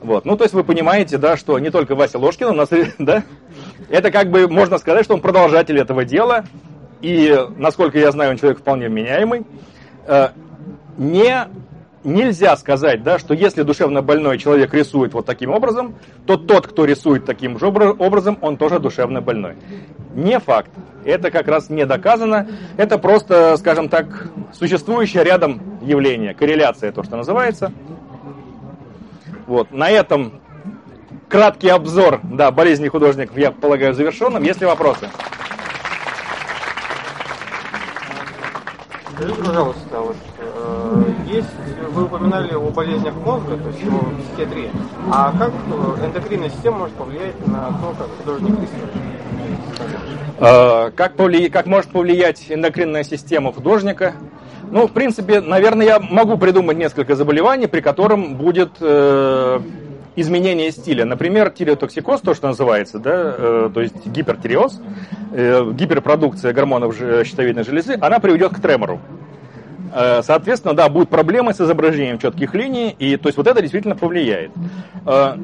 Вот. 0.00 0.24
Ну, 0.24 0.36
то 0.36 0.42
есть 0.42 0.54
вы 0.54 0.64
понимаете, 0.64 1.18
да, 1.18 1.36
что 1.36 1.56
не 1.60 1.70
только 1.70 1.94
Вася 1.94 2.18
Ложкин 2.18 2.48
у 2.48 2.52
нас, 2.52 2.70
да, 2.98 3.22
это 3.88 4.10
как 4.10 4.30
бы 4.30 4.48
можно 4.48 4.78
сказать, 4.78 5.04
что 5.04 5.14
он 5.14 5.20
продолжатель 5.20 5.78
этого 5.78 6.04
дела, 6.04 6.44
и, 7.00 7.46
насколько 7.56 7.96
я 7.98 8.10
знаю, 8.10 8.32
он 8.32 8.38
человек 8.38 8.58
вполне 8.58 8.88
вменяемый. 8.88 9.46
Э, 10.06 10.30
не 10.98 11.46
нельзя 12.04 12.56
сказать, 12.56 13.02
да, 13.02 13.18
что 13.18 13.34
если 13.34 13.62
душевно 13.62 14.02
больной 14.02 14.38
человек 14.38 14.72
рисует 14.74 15.12
вот 15.12 15.26
таким 15.26 15.50
образом, 15.50 15.94
то 16.26 16.36
тот, 16.36 16.66
кто 16.66 16.84
рисует 16.84 17.24
таким 17.24 17.58
же 17.58 17.66
образом, 17.66 18.38
он 18.40 18.56
тоже 18.56 18.78
душевно 18.78 19.20
больной. 19.20 19.56
Не 20.14 20.40
факт. 20.40 20.70
Это 21.04 21.30
как 21.30 21.48
раз 21.48 21.70
не 21.70 21.86
доказано. 21.86 22.48
Это 22.76 22.98
просто, 22.98 23.56
скажем 23.56 23.88
так, 23.88 24.28
существующее 24.52 25.24
рядом 25.24 25.60
явление, 25.82 26.34
корреляция, 26.34 26.92
то, 26.92 27.02
что 27.02 27.16
называется. 27.16 27.72
Вот. 29.46 29.70
На 29.72 29.90
этом 29.90 30.40
краткий 31.28 31.68
обзор 31.68 32.20
да, 32.22 32.50
болезни 32.50 32.88
художников, 32.88 33.36
я 33.38 33.50
полагаю, 33.50 33.94
завершенным. 33.94 34.42
Есть 34.42 34.60
ли 34.60 34.66
вопросы? 34.66 35.08
Скажите, 39.14 39.42
пожалуйста, 39.42 40.00
вот, 40.00 40.16
э, 40.38 40.39
есть, 41.26 41.48
вы 41.92 42.04
упоминали 42.04 42.54
о 42.54 42.70
болезнях 42.70 43.14
мозга, 43.24 43.56
то 43.56 43.68
есть 43.68 43.80
о 43.84 44.32
психиатрии, 44.32 44.70
а 45.10 45.32
как 45.38 45.50
э, 45.50 46.06
эндокринная 46.06 46.50
система 46.50 46.78
может 46.78 46.94
повлиять 46.94 47.46
на 47.46 47.68
то, 47.68 47.94
как 47.98 48.08
художник 48.18 48.50
рисует? 48.60 48.90
Э, 50.38 50.90
как, 50.94 51.14
повли... 51.14 51.48
как 51.48 51.66
может 51.66 51.90
повлиять 51.90 52.46
эндокринная 52.48 53.04
система 53.04 53.52
художника? 53.52 54.14
Ну, 54.70 54.86
в 54.86 54.92
принципе, 54.92 55.40
наверное, 55.40 55.86
я 55.86 55.98
могу 55.98 56.38
придумать 56.38 56.76
несколько 56.76 57.16
заболеваний, 57.16 57.66
при 57.66 57.80
котором 57.80 58.36
будет 58.36 58.70
э, 58.80 59.60
изменение 60.14 60.70
стиля. 60.70 61.04
Например, 61.04 61.50
тиреотоксикоз, 61.50 62.20
то, 62.20 62.34
что 62.34 62.48
называется, 62.48 62.98
да, 62.98 63.34
э, 63.36 63.70
то 63.74 63.80
есть 63.80 64.06
гипертиреоз, 64.06 64.80
э, 65.32 65.72
гиперпродукция 65.72 66.52
гормонов 66.52 66.96
щитовидной 66.96 67.64
железы, 67.64 67.98
она 68.00 68.20
приведет 68.20 68.54
к 68.54 68.60
тремору. 68.60 69.00
Э, 69.92 70.22
соответственно, 70.22 70.74
да, 70.74 70.88
будут 70.88 71.08
проблемы 71.08 71.52
с 71.52 71.60
изображением 71.60 72.18
четких 72.18 72.54
линий, 72.54 72.94
и 72.98 73.16
то 73.16 73.28
есть 73.28 73.36
вот 73.36 73.46
это 73.46 73.60
действительно 73.60 73.96
повлияет. 73.96 74.52
Э, 75.06 75.34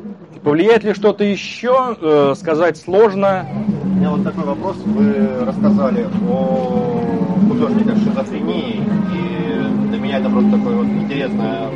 повлияет 0.42 0.84
ли 0.84 0.94
что-то 0.94 1.24
еще, 1.24 1.96
э, 2.00 2.34
сказать 2.36 2.76
сложно. 2.76 3.46
У 3.82 3.88
меня 3.98 4.10
вот 4.10 4.24
такой 4.24 4.44
вопрос. 4.44 4.76
Вы 4.84 5.44
рассказали 5.44 6.06
о 6.28 7.00
художниках 7.48 7.98
шизофрении, 7.98 8.82
и 9.12 9.88
для 9.88 9.98
меня 9.98 10.18
это 10.18 10.30
просто 10.30 10.50
такое 10.52 10.76
вот 10.76 10.86
интересное 10.86 11.68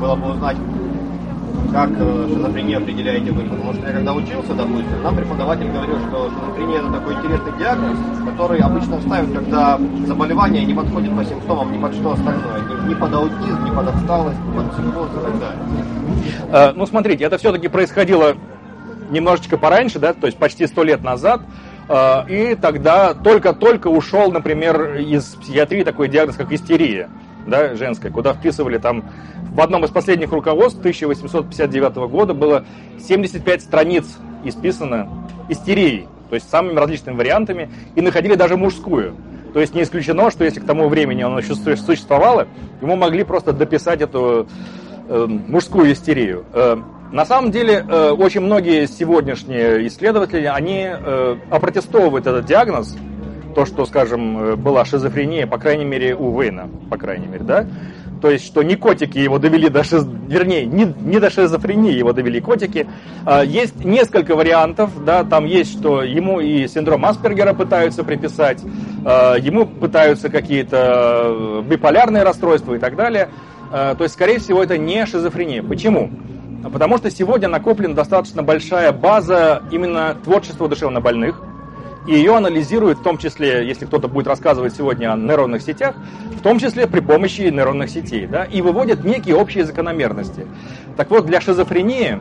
было 0.00 0.16
бы 0.16 0.30
узнать, 0.30 0.56
как 1.72 1.90
э, 1.96 2.28
шизофрению 2.28 2.78
определяете 2.78 3.32
вы? 3.32 3.44
Потому 3.44 3.72
что 3.72 3.86
я 3.86 3.92
когда 3.92 4.12
учился, 4.12 4.54
допустим, 4.54 5.02
нам 5.02 5.16
преподаватель 5.16 5.70
говорил, 5.70 5.98
что 6.08 6.30
шизофрения 6.30 6.78
это 6.78 6.92
такой 6.92 7.14
интересный 7.14 7.58
диагноз, 7.58 7.98
который 8.26 8.60
обычно 8.60 9.00
ставят, 9.00 9.32
когда 9.32 9.80
заболевание 10.06 10.64
не 10.64 10.74
подходит 10.74 11.16
по 11.16 11.24
симптомам 11.24 11.72
ни 11.72 11.80
под 11.80 11.94
что 11.94 12.12
остальное, 12.12 12.60
ни, 12.60 12.90
ни 12.90 12.94
под 12.94 13.14
аутизм, 13.14 13.64
ни 13.64 13.70
под 13.70 13.88
отсталость, 13.88 14.38
ни 14.38 14.56
под 14.56 14.72
психоз 14.72 15.08
и 15.10 15.24
так 15.24 15.40
далее. 15.40 15.62
Э, 16.52 16.72
ну, 16.74 16.86
смотрите, 16.86 17.24
это 17.24 17.38
все-таки 17.38 17.68
происходило 17.68 18.36
немножечко 19.10 19.56
пораньше, 19.56 19.98
да, 19.98 20.12
то 20.12 20.26
есть 20.26 20.38
почти 20.38 20.66
сто 20.66 20.84
лет 20.84 21.02
назад, 21.02 21.40
э, 21.88 22.28
и 22.28 22.54
тогда 22.54 23.14
только-только 23.14 23.88
ушел, 23.88 24.30
например, 24.30 24.96
из 24.96 25.24
психиатрии 25.24 25.84
такой 25.84 26.08
диагноз, 26.08 26.36
как 26.36 26.52
истерия 26.52 27.08
да, 27.46 27.74
женская, 27.74 28.10
куда 28.10 28.34
вписывали 28.34 28.78
там 28.78 29.04
в 29.52 29.60
одном 29.60 29.84
из 29.84 29.90
последних 29.90 30.32
руководств 30.32 30.78
1859 30.80 31.96
года 32.10 32.34
было 32.34 32.64
75 32.98 33.62
страниц 33.62 34.06
исписано 34.44 35.08
истерией, 35.48 36.08
то 36.28 36.34
есть 36.34 36.48
самыми 36.48 36.78
различными 36.78 37.16
вариантами, 37.16 37.70
и 37.94 38.00
находили 38.00 38.34
даже 38.34 38.56
мужскую. 38.56 39.14
То 39.52 39.60
есть 39.60 39.74
не 39.74 39.82
исключено, 39.82 40.30
что 40.30 40.44
если 40.44 40.60
к 40.60 40.64
тому 40.64 40.88
времени 40.88 41.22
оно 41.22 41.42
существовало, 41.42 42.48
ему 42.80 42.96
могли 42.96 43.22
просто 43.22 43.52
дописать 43.52 44.00
эту 44.00 44.46
э, 45.08 45.26
мужскую 45.26 45.92
истерию. 45.92 46.46
Э, 46.54 46.76
на 47.12 47.26
самом 47.26 47.50
деле, 47.50 47.84
э, 47.86 48.10
очень 48.10 48.40
многие 48.40 48.86
сегодняшние 48.86 49.86
исследователи, 49.86 50.46
они 50.46 50.86
э, 50.88 51.36
опротестовывают 51.50 52.26
этот 52.26 52.46
диагноз, 52.46 52.96
то, 53.54 53.66
что, 53.66 53.86
скажем, 53.86 54.38
э, 54.38 54.56
была 54.56 54.84
шизофрения, 54.84 55.46
по 55.46 55.58
крайней 55.58 55.84
мере, 55.84 56.14
у 56.14 56.40
Вейна, 56.40 56.68
по 56.90 56.96
крайней 56.96 57.26
мере, 57.26 57.44
да, 57.44 57.66
то 58.22 58.30
есть, 58.30 58.46
что 58.46 58.62
не 58.62 58.76
котики 58.76 59.18
его 59.18 59.38
довели 59.40 59.68
до 59.68 59.82
шиз... 59.82 60.06
вернее, 60.28 60.64
не, 60.64 60.94
не 61.00 61.18
до 61.18 61.28
шизофрении 61.28 61.92
его 61.92 62.12
довели 62.12 62.40
котики. 62.40 62.86
А, 63.26 63.42
есть 63.42 63.84
несколько 63.84 64.36
вариантов, 64.36 64.90
да, 65.04 65.24
там 65.24 65.44
есть, 65.44 65.72
что 65.72 66.04
ему 66.04 66.38
и 66.38 66.68
синдром 66.68 67.04
Аспергера 67.04 67.52
пытаются 67.52 68.04
приписать, 68.04 68.62
а, 69.04 69.34
ему 69.34 69.66
пытаются 69.66 70.28
какие-то 70.28 71.64
биполярные 71.68 72.22
расстройства 72.22 72.74
и 72.74 72.78
так 72.78 72.94
далее. 72.94 73.28
А, 73.72 73.96
то 73.96 74.04
есть, 74.04 74.14
скорее 74.14 74.38
всего, 74.38 74.62
это 74.62 74.78
не 74.78 75.04
шизофрения. 75.04 75.60
Почему? 75.60 76.08
Потому 76.72 76.98
что 76.98 77.10
сегодня 77.10 77.48
накоплена 77.48 77.94
достаточно 77.94 78.44
большая 78.44 78.92
база 78.92 79.62
именно 79.72 80.16
творчества 80.22 80.68
душевнобольных, 80.68 81.42
и 82.06 82.14
ее 82.14 82.36
анализируют, 82.36 82.98
в 82.98 83.02
том 83.02 83.18
числе, 83.18 83.66
если 83.66 83.86
кто-то 83.86 84.08
будет 84.08 84.26
рассказывать 84.26 84.74
сегодня 84.74 85.12
о 85.12 85.16
нейронных 85.16 85.62
сетях, 85.62 85.94
в 86.36 86.40
том 86.40 86.58
числе 86.58 86.86
при 86.86 87.00
помощи 87.00 87.42
нейронных 87.42 87.90
сетей, 87.90 88.26
да, 88.26 88.44
и 88.44 88.60
выводят 88.60 89.04
некие 89.04 89.36
общие 89.36 89.64
закономерности. 89.64 90.46
Так 90.96 91.10
вот, 91.10 91.26
для 91.26 91.40
шизофрении, 91.40 92.20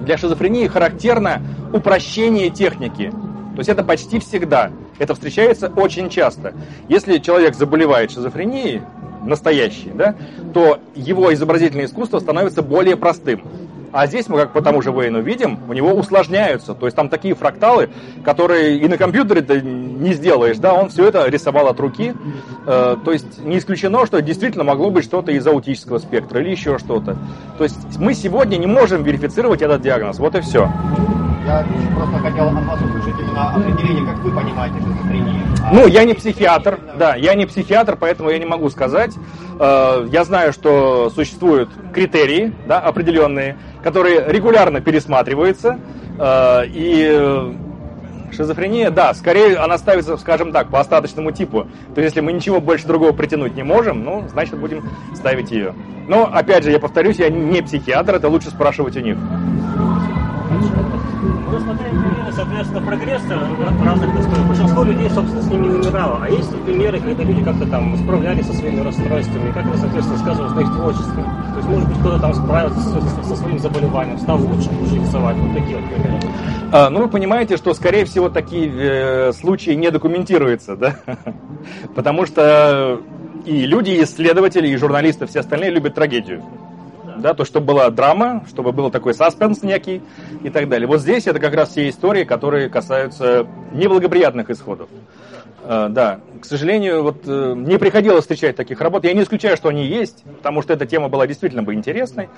для 0.00 0.16
шизофрении 0.16 0.66
характерно 0.68 1.42
упрощение 1.72 2.50
техники. 2.50 3.10
То 3.10 3.58
есть 3.58 3.68
это 3.68 3.82
почти 3.82 4.18
всегда. 4.20 4.70
Это 4.98 5.14
встречается 5.14 5.68
очень 5.74 6.08
часто. 6.10 6.54
Если 6.88 7.18
человек 7.18 7.54
заболевает 7.54 8.12
шизофренией, 8.12 8.82
настоящий, 9.22 9.90
да, 9.92 10.14
то 10.54 10.78
его 10.94 11.32
изобразительное 11.34 11.86
искусство 11.86 12.20
становится 12.20 12.62
более 12.62 12.96
простым. 12.96 13.42
А 13.92 14.06
здесь 14.06 14.28
мы, 14.28 14.38
как 14.38 14.52
по 14.52 14.62
тому 14.62 14.82
же 14.82 14.92
Вейну 14.92 15.20
видим, 15.20 15.58
у 15.68 15.72
него 15.72 15.92
усложняются. 15.92 16.74
То 16.74 16.86
есть 16.86 16.96
там 16.96 17.08
такие 17.08 17.34
фракталы, 17.34 17.90
которые 18.24 18.78
и 18.78 18.88
на 18.88 18.96
компьютере 18.98 19.42
ты 19.42 19.60
не 19.60 20.12
сделаешь. 20.12 20.58
Да, 20.58 20.74
он 20.74 20.88
все 20.88 21.06
это 21.06 21.26
рисовал 21.28 21.68
от 21.68 21.80
руки. 21.80 22.14
Э, 22.66 22.96
то 23.04 23.12
есть 23.12 23.44
не 23.44 23.58
исключено, 23.58 24.06
что 24.06 24.20
действительно 24.22 24.64
могло 24.64 24.90
быть 24.90 25.04
что-то 25.04 25.32
из 25.32 25.46
аутического 25.46 25.98
спектра 25.98 26.40
или 26.40 26.50
еще 26.50 26.78
что-то. 26.78 27.16
То 27.58 27.64
есть 27.64 27.98
мы 27.98 28.14
сегодня 28.14 28.56
не 28.56 28.66
можем 28.66 29.02
верифицировать 29.02 29.62
этот 29.62 29.82
диагноз. 29.82 30.18
Вот 30.18 30.34
и 30.34 30.40
все. 30.40 30.70
Я 31.46 31.64
просто 31.94 32.18
хотел 32.18 32.48
от 32.48 32.64
вас 32.64 32.80
услышать 32.82 33.20
именно 33.20 33.54
определение, 33.54 34.04
как 34.04 34.18
вы 34.18 34.32
понимаете 34.32 34.78
шизофрению. 34.80 35.42
Ну, 35.72 35.86
я 35.86 36.02
не 36.02 36.14
психиатр, 36.14 36.80
да, 36.98 37.14
я 37.14 37.34
не 37.34 37.46
психиатр, 37.46 37.96
поэтому 37.96 38.30
я 38.30 38.38
не 38.40 38.46
могу 38.46 38.68
сказать. 38.68 39.14
Э, 39.60 40.06
я 40.10 40.24
знаю, 40.24 40.52
что 40.52 41.08
существуют 41.10 41.70
критерии, 41.92 42.52
да, 42.66 42.80
определенные, 42.80 43.56
которые 43.84 44.24
регулярно 44.26 44.80
пересматриваются, 44.80 45.78
э, 46.18 46.62
и 46.66 47.54
Шизофрения, 48.32 48.90
да, 48.90 49.14
скорее 49.14 49.56
она 49.56 49.78
ставится, 49.78 50.16
скажем 50.16 50.52
так, 50.52 50.68
по 50.68 50.80
остаточному 50.80 51.30
типу. 51.30 51.68
То 51.94 52.00
есть, 52.00 52.14
если 52.16 52.20
мы 52.20 52.32
ничего 52.32 52.60
больше 52.60 52.86
другого 52.86 53.12
притянуть 53.12 53.54
не 53.54 53.62
можем, 53.62 54.04
ну, 54.04 54.24
значит, 54.28 54.58
будем 54.58 54.84
ставить 55.14 55.52
ее. 55.52 55.74
Но, 56.08 56.28
опять 56.30 56.64
же, 56.64 56.72
я 56.72 56.80
повторюсь, 56.80 57.16
я 57.18 57.30
не 57.30 57.62
психиатр, 57.62 58.16
это 58.16 58.28
лучше 58.28 58.50
спрашивать 58.50 58.96
у 58.96 59.00
них. 59.00 59.16
Мы 61.46 61.60
смотрели 61.60 61.90
примеры, 61.90 62.32
соответственно, 62.32 62.80
прогресса 62.82 63.38
разных 63.84 64.14
расстройств. 64.16 64.48
Большинство 64.48 64.82
людей, 64.82 65.10
собственно, 65.10 65.42
с 65.42 65.46
ними 65.46 65.68
умирало. 65.68 66.18
А 66.20 66.28
есть 66.28 66.50
примеры, 66.64 66.98
когда 66.98 67.22
люди 67.22 67.44
как-то 67.44 67.66
там 67.66 67.96
справлялись 67.98 68.46
со 68.46 68.52
своими 68.52 68.80
расстройствами, 68.80 69.52
как 69.52 69.66
это, 69.66 69.78
соответственно, 69.78 70.18
сказывалось 70.18 70.54
на 70.54 70.60
их 70.60 70.68
творчестве. 70.68 71.22
То 71.22 71.56
есть, 71.56 71.68
может 71.68 71.88
быть, 71.88 71.98
кто-то 71.98 72.18
там 72.18 72.34
справился 72.34 72.80
со, 72.80 73.22
со 73.22 73.36
своим 73.36 73.58
заболеванием, 73.60 74.18
стал 74.18 74.38
лучше, 74.38 74.70
лучше 74.80 74.96
рисовать. 74.96 75.36
Вот 75.36 75.54
такие 75.54 75.76
вот 75.78 75.88
примеры. 75.88 76.20
А, 76.72 76.90
ну, 76.90 77.02
вы 77.02 77.08
понимаете, 77.08 77.56
что, 77.56 77.74
скорее 77.74 78.04
всего, 78.06 78.28
такие 78.28 78.70
э, 78.74 79.32
случаи 79.32 79.70
не 79.70 79.90
документируются, 79.92 80.76
да? 80.76 80.96
Потому 81.94 82.26
что 82.26 83.00
и 83.44 83.66
люди, 83.66 83.90
и 83.90 84.02
исследователи, 84.02 84.66
и 84.66 84.76
журналисты, 84.76 85.26
все 85.26 85.40
остальные 85.40 85.70
любят 85.70 85.94
трагедию 85.94 86.42
да, 87.18 87.34
то, 87.34 87.44
чтобы 87.44 87.66
была 87.66 87.90
драма, 87.90 88.44
чтобы 88.48 88.72
был 88.72 88.90
такой 88.90 89.14
саспенс 89.14 89.62
некий 89.62 90.02
и 90.42 90.50
так 90.50 90.68
далее. 90.68 90.86
Вот 90.86 91.00
здесь 91.00 91.26
это 91.26 91.38
как 91.40 91.54
раз 91.54 91.70
все 91.70 91.88
истории, 91.88 92.24
которые 92.24 92.68
касаются 92.68 93.46
неблагоприятных 93.72 94.50
исходов. 94.50 94.88
Uh, 95.66 95.88
да, 95.88 96.20
к 96.40 96.44
сожалению, 96.44 97.02
вот 97.02 97.24
uh, 97.24 97.56
не 97.56 97.76
приходилось 97.76 98.20
встречать 98.20 98.54
таких 98.54 98.80
работ. 98.80 99.02
Я 99.02 99.14
не 99.14 99.22
исключаю, 99.22 99.56
что 99.56 99.68
они 99.68 99.84
есть, 99.84 100.22
потому 100.36 100.62
что 100.62 100.72
эта 100.72 100.86
тема 100.86 101.08
была 101.08 101.26
действительно 101.26 101.64
бы 101.64 101.74
интересной. 101.74 102.28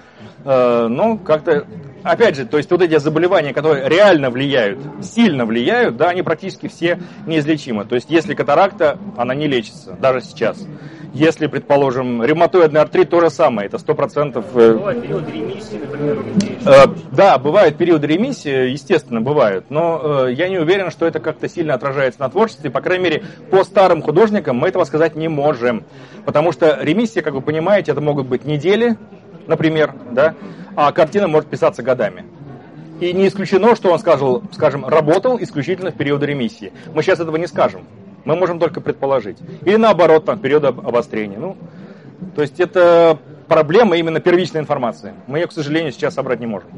Uh, 0.44 0.88
но 0.88 1.18
как-то, 1.18 1.66
опять 2.02 2.36
же, 2.36 2.46
то 2.46 2.56
есть 2.56 2.70
вот 2.70 2.80
эти 2.80 2.96
заболевания, 2.96 3.52
которые 3.52 3.86
реально 3.86 4.30
влияют, 4.30 4.78
сильно 5.02 5.44
влияют, 5.44 5.98
да, 5.98 6.08
они 6.08 6.22
практически 6.22 6.68
все 6.68 7.00
неизлечимы. 7.26 7.84
То 7.84 7.96
есть 7.96 8.08
если 8.08 8.32
катаракта, 8.32 8.98
она 9.18 9.34
не 9.34 9.46
лечится, 9.46 9.92
даже 9.92 10.22
сейчас. 10.22 10.66
Если, 11.14 11.46
предположим, 11.46 12.22
ревматоидный 12.22 12.80
артрит, 12.80 13.10
то 13.10 13.20
же 13.20 13.30
самое, 13.30 13.66
это 13.66 13.78
100%... 13.78 14.44
Э, 14.54 14.72
бывают 14.74 15.02
периоды 15.02 15.30
ремиссии, 15.32 15.76
например, 15.78 16.18
э, 16.66 16.86
Да, 17.12 17.38
бывают 17.38 17.76
периоды 17.76 18.06
ремиссии, 18.06 18.70
естественно, 18.70 19.20
бывают, 19.20 19.66
но 19.70 20.26
э, 20.26 20.32
я 20.32 20.48
не 20.48 20.58
уверен, 20.58 20.90
что 20.90 21.06
это 21.06 21.18
как-то 21.18 21.48
сильно 21.48 21.74
отражается 21.74 22.20
на 22.20 22.28
творчестве. 22.28 22.70
По 22.70 22.80
крайней 22.80 23.04
мере, 23.04 23.24
по 23.50 23.64
старым 23.64 24.02
художникам 24.02 24.56
мы 24.56 24.68
этого 24.68 24.84
сказать 24.84 25.16
не 25.16 25.28
можем. 25.28 25.84
Потому 26.26 26.52
что 26.52 26.78
ремиссия, 26.80 27.22
как 27.22 27.32
вы 27.32 27.40
понимаете, 27.40 27.92
это 27.92 28.02
могут 28.02 28.26
быть 28.26 28.44
недели, 28.44 28.98
например, 29.46 29.94
да, 30.12 30.34
а 30.76 30.92
картина 30.92 31.26
может 31.26 31.48
писаться 31.48 31.82
годами. 31.82 32.26
И 33.00 33.12
не 33.12 33.28
исключено, 33.28 33.76
что 33.76 33.92
он, 33.92 33.98
скажем, 33.98 34.48
скажем, 34.52 34.84
работал 34.84 35.38
исключительно 35.40 35.90
в 35.90 35.94
периоды 35.94 36.26
ремиссии. 36.26 36.72
Мы 36.92 37.02
сейчас 37.02 37.20
этого 37.20 37.36
не 37.36 37.46
скажем. 37.46 37.82
Мы 38.28 38.36
можем 38.36 38.58
только 38.58 38.82
предположить. 38.82 39.38
Или 39.62 39.76
наоборот, 39.76 40.26
там, 40.26 40.38
период 40.38 40.62
обострения. 40.62 41.38
Ну, 41.38 41.56
то 42.36 42.42
есть 42.42 42.60
это 42.60 43.18
проблема 43.48 43.96
именно 43.96 44.20
первичной 44.20 44.60
информации. 44.60 45.14
Мы 45.26 45.38
ее, 45.38 45.46
к 45.46 45.52
сожалению, 45.52 45.92
сейчас 45.92 46.12
собрать 46.12 46.38
не 46.38 46.46
можем. 46.46 46.68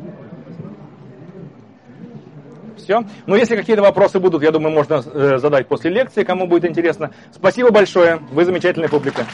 Все. 2.77 3.03
Но 3.27 3.35
если 3.35 3.57
какие-то 3.57 3.83
вопросы 3.83 4.21
будут, 4.21 4.45
я 4.45 4.53
думаю, 4.53 4.73
можно 4.73 5.03
э, 5.05 5.39
задать 5.39 5.67
после 5.67 5.91
лекции, 5.91 6.23
кому 6.23 6.47
будет 6.47 6.67
интересно. 6.67 7.11
Спасибо 7.35 7.73
большое. 7.73 8.21
Вы 8.31 8.45
замечательная 8.45 8.89
публика. 8.89 9.27